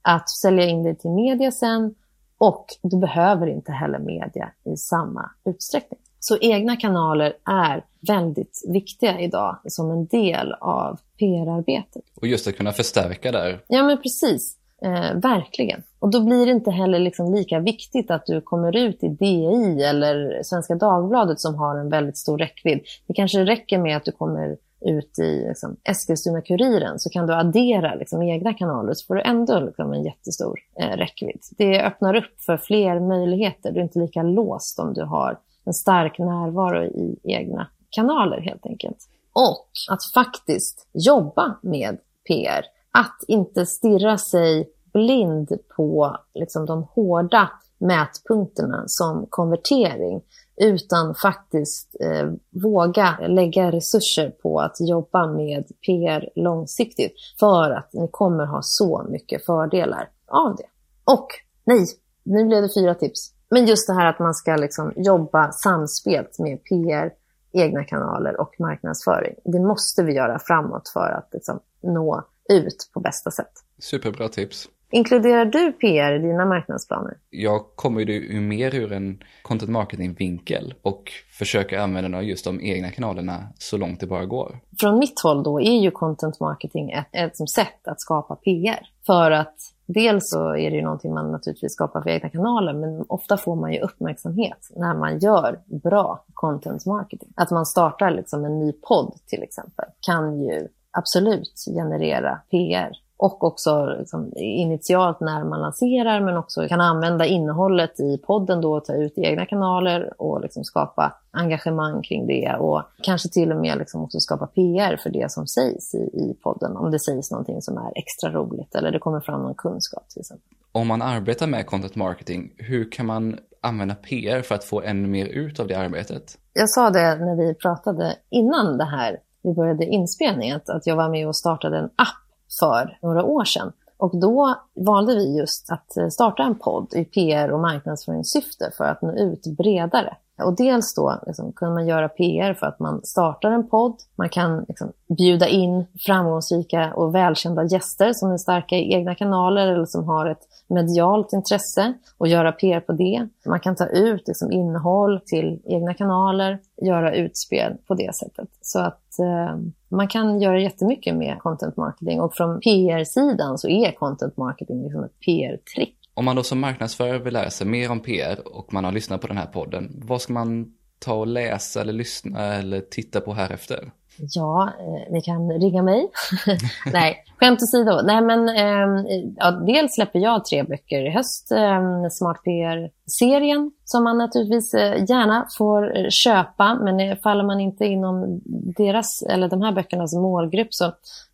[0.02, 1.96] att sälja in dig till media sen
[2.38, 6.00] och du behöver inte heller media i samma utsträckning.
[6.20, 12.04] Så egna kanaler är väldigt viktiga idag som en del av PR-arbetet.
[12.16, 13.64] Och just att kunna förstärka där.
[13.68, 14.58] Ja, men precis.
[14.86, 15.84] Eh, verkligen.
[16.00, 19.84] Och då blir det inte heller liksom lika viktigt att du kommer ut i DI
[19.84, 22.82] eller Svenska Dagbladet som har en väldigt stor räckvidd.
[23.08, 27.96] Det kanske räcker med att du kommer ut i liksom, Eskilstuna-Kuriren så kan du addera
[27.96, 31.42] liksom, egna kanaler så får du ändå liksom, en jättestor eh, räckvidd.
[31.58, 33.72] Det öppnar upp för fler möjligheter.
[33.72, 38.66] Du är inte lika låst om du har en stark närvaro i egna kanaler helt
[38.66, 38.98] enkelt.
[39.34, 47.50] Och att faktiskt jobba med PR att inte stirra sig blind på liksom, de hårda
[47.78, 50.22] mätpunkterna som konvertering
[50.56, 58.08] utan faktiskt eh, våga lägga resurser på att jobba med PR långsiktigt för att ni
[58.12, 60.68] kommer ha så mycket fördelar av det.
[61.04, 61.28] Och
[61.66, 61.86] nej,
[62.24, 63.32] nu blev det fyra tips.
[63.50, 67.12] Men just det här att man ska liksom jobba samspelt med PR,
[67.52, 69.36] egna kanaler och marknadsföring.
[69.44, 73.52] Det måste vi göra framåt för att liksom nå ut på bästa sätt.
[73.80, 74.70] Superbra tips.
[74.94, 77.18] Inkluderar du PR i dina marknadsplaner?
[77.30, 83.48] Jag kommer ju mer ur en content marketing-vinkel och försöker använda just de egna kanalerna
[83.58, 84.60] så långt det bara går.
[84.80, 88.88] Från mitt håll då är ju content marketing ett, ett sätt att skapa PR.
[89.06, 93.06] För att dels så är det ju någonting man naturligtvis skapar för egna kanaler, men
[93.08, 97.30] ofta får man ju uppmärksamhet när man gör bra content marketing.
[97.36, 103.44] Att man startar liksom en ny podd till exempel kan ju absolut generera PR och
[103.44, 108.86] också liksom, initialt när man lanserar men också kan använda innehållet i podden då och
[108.86, 113.78] ta ut egna kanaler och liksom skapa engagemang kring det och kanske till och med
[113.78, 117.62] liksom också skapa PR för det som sägs i, i podden om det sägs någonting
[117.62, 120.48] som är extra roligt eller det kommer fram någon kunskap till exempel.
[120.72, 125.08] Om man arbetar med content marketing, hur kan man använda PR för att få ännu
[125.08, 126.38] mer ut av det arbetet?
[126.54, 131.10] Jag sa det när vi pratade innan det här, vi började inspelningen, att jag var
[131.10, 132.22] med och startade en app
[132.60, 133.72] för några år sedan.
[133.98, 138.84] Och då valde vi just att eh, starta en podd i PR och marknadsföringssyfte för
[138.84, 140.16] att nå ut bredare.
[140.44, 143.96] Och dels då liksom, kunde man göra PR för att man startar en podd.
[144.16, 149.68] Man kan liksom, bjuda in framgångsrika och välkända gäster som är starka i egna kanaler
[149.68, 153.28] eller som har ett medialt intresse och göra PR på det.
[153.46, 158.50] Man kan ta ut liksom, innehåll till egna kanaler, göra utspel på det sättet.
[158.62, 159.58] Så att eh,
[159.90, 165.04] man kan göra jättemycket med content marketing och från PR-sidan så är content marketing liksom
[165.04, 165.98] ett PR-trick.
[166.14, 169.22] Om man då som marknadsförare vill lära sig mer om PR och man har lyssnat
[169.22, 173.34] på den här podden, vad ska man ta och läsa eller lyssna eller titta på
[173.34, 173.92] här efter?
[174.18, 176.12] Ja, eh, ni kan ringa mig.
[176.94, 178.02] Nej, skämt åsido.
[178.04, 179.06] Nej, men eh,
[179.38, 181.52] ja, dels släpper jag tre böcker i höst.
[181.52, 181.82] Eh,
[182.12, 186.76] Smart PR-serien som man naturligtvis eh, gärna får eh, köpa.
[186.76, 188.42] Men eh, faller man inte inom
[188.78, 190.92] deras, eller de här böckernas målgrupp så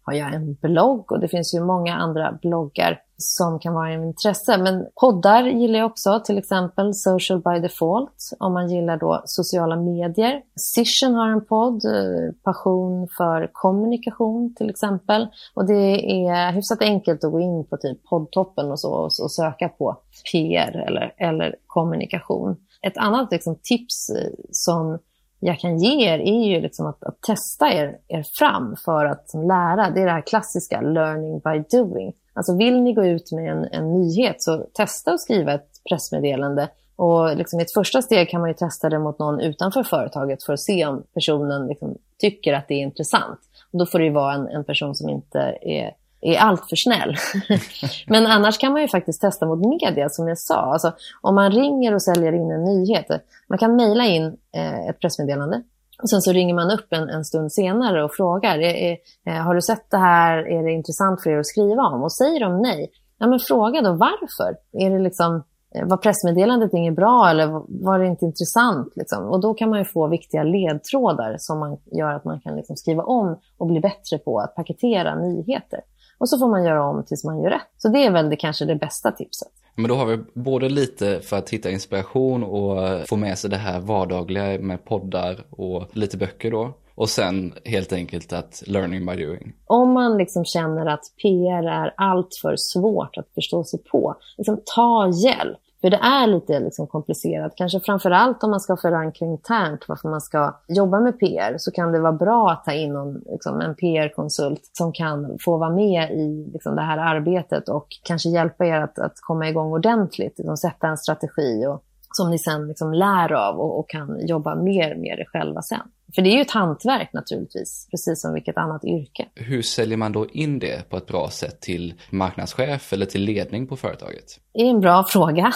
[0.07, 4.03] har jag en blogg och det finns ju många andra bloggar som kan vara av
[4.03, 4.57] intresse.
[4.57, 9.75] Men poddar gillar jag också, till exempel Social by Default, om man gillar då sociala
[9.75, 10.41] medier.
[10.55, 15.27] Sission har en podd, eh, Passion för kommunikation till exempel.
[15.53, 18.93] Och det är hyfsat enkelt att gå in på typ poddtoppen och så
[19.23, 19.97] och söka på
[20.31, 22.55] PR eller, eller kommunikation.
[22.81, 24.99] Ett annat liksom, tips eh, som
[25.39, 29.19] jag kan ge er är ju liksom att, att testa er, er fram för att
[29.19, 29.89] liksom lära.
[29.89, 32.13] Det är det här klassiska learning by doing.
[32.33, 36.69] Alltså vill ni gå ut med en, en nyhet så testa att skriva ett pressmeddelande.
[36.95, 40.43] Och liksom i ett första steg kan man ju testa det mot någon utanför företaget
[40.43, 43.39] för att se om personen liksom tycker att det är intressant.
[43.71, 46.75] Och då får det ju vara en, en person som inte är är allt för
[46.75, 47.15] snäll.
[48.07, 50.55] Men annars kan man ju faktiskt testa mot media som jag sa.
[50.55, 53.05] Alltså, om man ringer och säljer in en nyhet.
[53.49, 55.63] Man kan mejla in eh, ett pressmeddelande.
[56.01, 58.59] Och sen så ringer man upp en, en stund senare och frågar.
[58.59, 60.37] Är, är, har du sett det här?
[60.37, 62.03] Är det intressant för er att skriva om?
[62.03, 64.57] Och säger de nej, ja, men fråga då varför.
[64.71, 65.43] Är det liksom,
[65.83, 67.47] var pressmeddelandet inget bra eller
[67.83, 68.93] var det inte intressant?
[68.95, 69.23] Liksom?
[69.23, 72.75] Och då kan man ju få viktiga ledtrådar som man gör att man kan liksom
[72.75, 75.79] skriva om och bli bättre på att paketera nyheter.
[76.17, 77.67] Och så får man göra om tills man gör rätt.
[77.77, 79.47] Så det är väl det, kanske det bästa tipset.
[79.75, 83.57] Men då har vi både lite för att hitta inspiration och få med sig det
[83.57, 86.73] här vardagliga med poddar och lite böcker då.
[86.95, 89.53] Och sen helt enkelt att learning by doing.
[89.65, 94.61] Om man liksom känner att PR är allt för svårt att förstå sig på, liksom
[94.75, 95.57] ta hjälp.
[95.81, 100.09] För det är lite liksom komplicerat, kanske framför allt om man ska förankra internt varför
[100.09, 103.61] man ska jobba med PR så kan det vara bra att ta in någon, liksom,
[103.61, 108.65] en PR-konsult som kan få vara med i liksom, det här arbetet och kanske hjälpa
[108.65, 111.83] er att, att komma igång ordentligt, liksom, sätta en strategi och,
[112.17, 115.79] som ni sen liksom lär av och, och kan jobba mer med er själva sen.
[116.15, 119.25] För det är ju ett hantverk naturligtvis, precis som vilket annat yrke.
[119.35, 123.67] Hur säljer man då in det på ett bra sätt till marknadschef eller till ledning
[123.67, 124.39] på företaget?
[124.53, 125.53] Det är en bra fråga.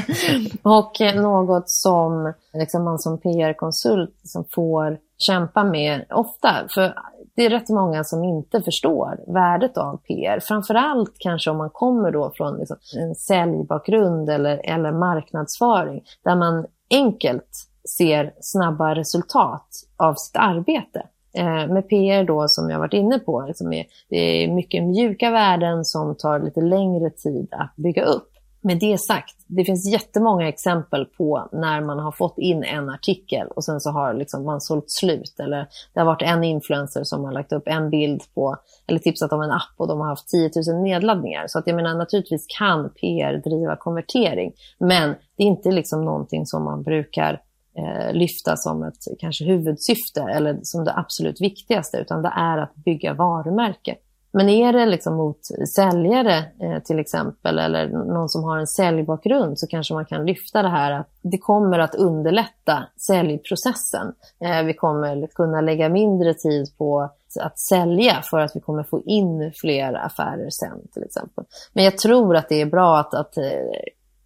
[0.62, 6.68] och något som liksom man som PR-konsult som får kämpa med ofta.
[6.74, 6.94] För
[7.36, 10.40] det är rätt många som inte förstår värdet av PR.
[10.40, 16.66] Framförallt kanske om man kommer då från liksom en säljbakgrund eller, eller marknadsföring där man
[16.90, 17.68] enkelt
[17.98, 19.66] ser snabba resultat
[19.96, 21.06] av sitt arbete.
[21.34, 25.30] Eh, med PR då, som jag varit inne på, liksom är, det är mycket mjuka
[25.30, 28.31] värden som tar lite längre tid att bygga upp.
[28.64, 33.46] Med det sagt, det finns jättemånga exempel på när man har fått in en artikel
[33.48, 35.34] och sen så har liksom man sålt slut.
[35.38, 38.56] Eller det har varit en influencer som har lagt upp en bild på,
[38.86, 41.44] eller tipsat om en app och de har haft 10 000 nedladdningar.
[41.46, 44.52] Så att jag menar naturligtvis kan PR driva konvertering.
[44.78, 47.40] Men det är inte liksom någonting som man brukar
[47.78, 52.74] eh, lyfta som ett kanske huvudsyfte eller som det absolut viktigaste, utan det är att
[52.74, 53.96] bygga varumärke.
[54.32, 55.38] Men är det liksom mot
[55.74, 60.62] säljare eh, till exempel eller någon som har en säljbakgrund så kanske man kan lyfta
[60.62, 64.12] det här att det kommer att underlätta säljprocessen.
[64.40, 67.10] Eh, vi kommer kunna lägga mindre tid på
[67.40, 71.44] att sälja för att vi kommer få in fler affärer sen till exempel.
[71.72, 73.44] Men jag tror att det är bra att, att eh,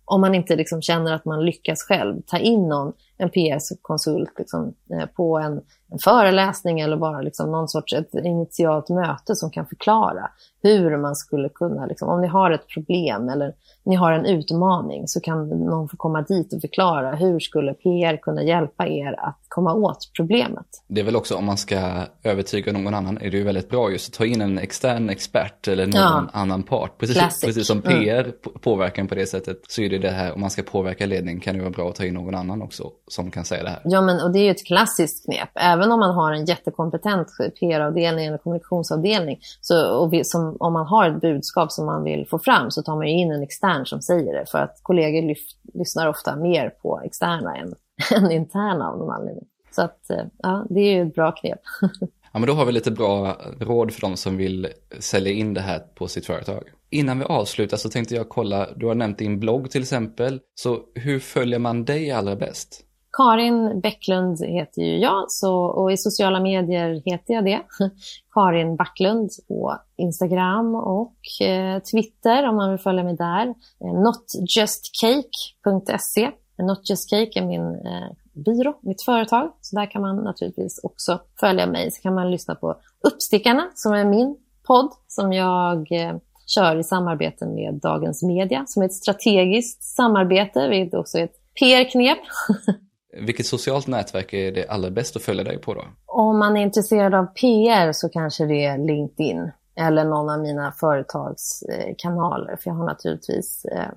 [0.05, 4.75] om man inte liksom känner att man lyckas själv, ta in någon, en PS-konsult liksom,
[4.91, 5.53] eh, på en,
[5.93, 10.31] en, föreläsning eller bara liksom någon sorts ett initialt möte som kan förklara
[10.62, 13.55] hur man skulle kunna, liksom, om ni har ett problem eller
[13.85, 18.17] ni har en utmaning så kan någon få komma dit och förklara hur skulle PR
[18.17, 20.67] kunna hjälpa er att komma åt problemet.
[20.89, 23.91] Det är väl också om man ska övertyga någon annan är det ju väldigt bra
[23.91, 26.27] just att ta in en extern expert eller någon ja.
[26.33, 26.99] annan part.
[26.99, 28.33] Precis, precis som PR mm.
[28.61, 31.55] påverkar på det sättet så är det det här om man ska påverka ledning kan
[31.57, 33.81] det vara bra att ta in någon annan också som kan säga det här.
[33.85, 35.51] Ja, men och det är ju ett klassiskt knep.
[35.55, 37.29] Även om man har en jättekompetent
[37.61, 42.27] PR-avdelning eller kommunikationsavdelning så, och vi, som, om man har ett budskap som man vill
[42.31, 45.57] få fram så tar man in en extern som säger det för att kollegor lyft,
[45.75, 47.75] lyssnar ofta mer på externa än
[48.17, 49.45] än interna av någon anledning.
[49.71, 51.61] Så att, eh, ja, det är ju ett bra knep.
[52.33, 55.61] ja, men då har vi lite bra råd för de som vill sälja in det
[55.61, 56.63] här på sitt företag.
[56.91, 60.81] Innan vi avslutar så tänkte jag kolla, du har nämnt din blogg till exempel, så
[60.95, 62.86] hur följer man dig allra bäst?
[63.17, 67.61] Karin Bäcklund heter ju jag så, och i sociala medier heter jag det.
[68.35, 73.55] Karin Backlund på Instagram och eh, Twitter om man vill följa mig där.
[73.85, 79.53] Eh, Notjustcake.se Notjustcake är min eh, byrå, mitt företag.
[79.61, 81.91] Så där kan man naturligtvis också följa mig.
[81.91, 84.37] Så kan man lyssna på Uppstickarna som är min
[84.67, 90.69] podd som jag eh, kör i samarbete med Dagens Media som är ett strategiskt samarbete,
[90.69, 92.19] vilket också är ett PR-knep.
[93.21, 95.85] Vilket socialt nätverk är det allra bäst att följa dig på då?
[96.07, 100.73] Om man är intresserad av PR så kanske det är LinkedIn eller någon av mina
[100.73, 102.57] företagskanaler.
[102.57, 103.89] För jag har naturligtvis eh,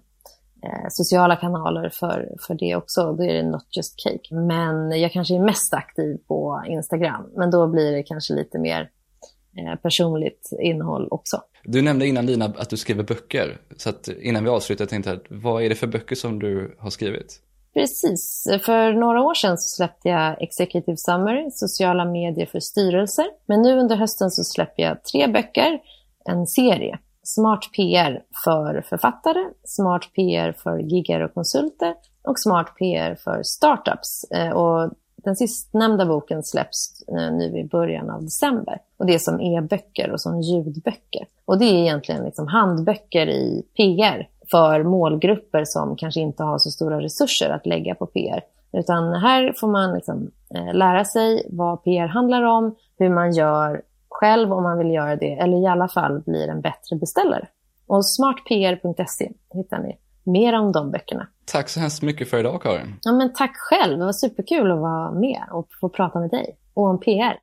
[0.63, 3.13] eh, sociala kanaler för, för det också.
[3.13, 4.35] Då är det Not Just Cake.
[4.35, 7.29] Men jag kanske är mest aktiv på Instagram.
[7.35, 8.89] Men då blir det kanske lite mer
[9.57, 11.41] eh, personligt innehåll också.
[11.63, 13.57] Du nämnde innan Lina att du skriver böcker.
[13.77, 16.89] Så att innan vi avslutar tänkte jag, vad är det för böcker som du har
[16.89, 17.41] skrivit?
[17.73, 18.47] Precis.
[18.65, 23.25] För några år sedan så släppte jag Executive Summary, sociala medier för styrelser.
[23.45, 25.79] Men nu under hösten så släpper jag tre böcker,
[26.25, 33.15] en serie Smart PR för författare, Smart PR för giggare och konsulter och Smart PR
[33.15, 34.23] för startups.
[34.31, 38.81] Eh, och den sistnämnda boken släpps eh, nu i början av december.
[38.97, 41.25] Och Det är som e-böcker och som ljudböcker.
[41.45, 46.71] Och Det är egentligen liksom handböcker i PR för målgrupper som kanske inte har så
[46.71, 48.43] stora resurser att lägga på PR.
[48.73, 53.81] Utan här får man liksom, eh, lära sig vad PR handlar om, hur man gör
[54.09, 57.47] själv om man vill göra det, eller i alla fall blir en bättre beställare.
[57.87, 61.27] Och smartpr.se hittar ni mer om de böckerna.
[61.45, 62.95] Tack så hemskt mycket för idag Karin.
[63.01, 66.57] Ja, men tack själv, det var superkul att vara med och få prata med dig
[66.73, 67.39] och om PR.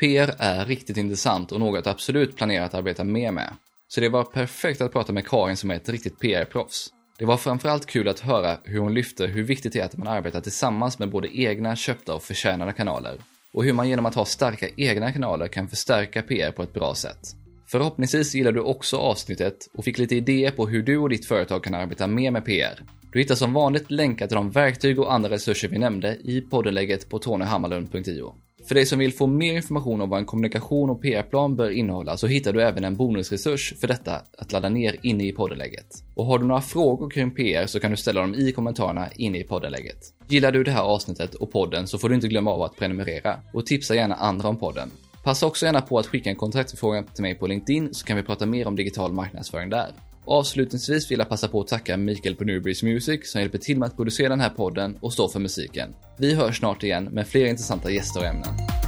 [0.00, 3.50] PR är riktigt intressant och något absolut planera att arbeta mer med.
[3.94, 6.88] Så det var perfekt att prata med Karin som är ett riktigt PR-proffs.
[7.18, 10.08] Det var framförallt kul att höra hur hon lyfter hur viktigt det är att man
[10.08, 13.16] arbetar tillsammans med både egna, köpta och förtjänade kanaler
[13.52, 16.94] och hur man genom att ha starka egna kanaler kan förstärka PR på ett bra
[16.94, 17.36] sätt.
[17.66, 21.64] Förhoppningsvis gillar du också avsnittet och fick lite idéer på hur du och ditt företag
[21.64, 22.80] kan arbeta mer med PR.
[23.12, 27.08] Du hittar som vanligt länkar till de verktyg och andra resurser vi nämnde i poddenlägget
[27.08, 28.34] på tonyhammarlund.io.
[28.68, 32.16] För dig som vill få mer information om vad en kommunikation och PR-plan bör innehålla
[32.16, 35.86] så hittar du även en bonusresurs för detta att ladda ner inne i poddenlägget.
[36.14, 39.38] Och har du några frågor kring PR så kan du ställa dem i kommentarerna inne
[39.38, 39.98] i poddenlägget.
[40.28, 43.40] Gillar du det här avsnittet och podden så får du inte glömma av att prenumerera
[43.52, 44.90] och tipsa gärna andra om podden.
[45.24, 48.22] Passa också gärna på att skicka en kontaktförfrågan till mig på LinkedIn så kan vi
[48.22, 49.88] prata mer om digital marknadsföring där.
[50.26, 53.86] Avslutningsvis vill jag passa på att tacka Mikael på Newbreeze Music som hjälper till med
[53.86, 55.94] att producera den här podden och stå för musiken.
[56.18, 58.83] Vi hörs snart igen med fler intressanta gäster och ämnen.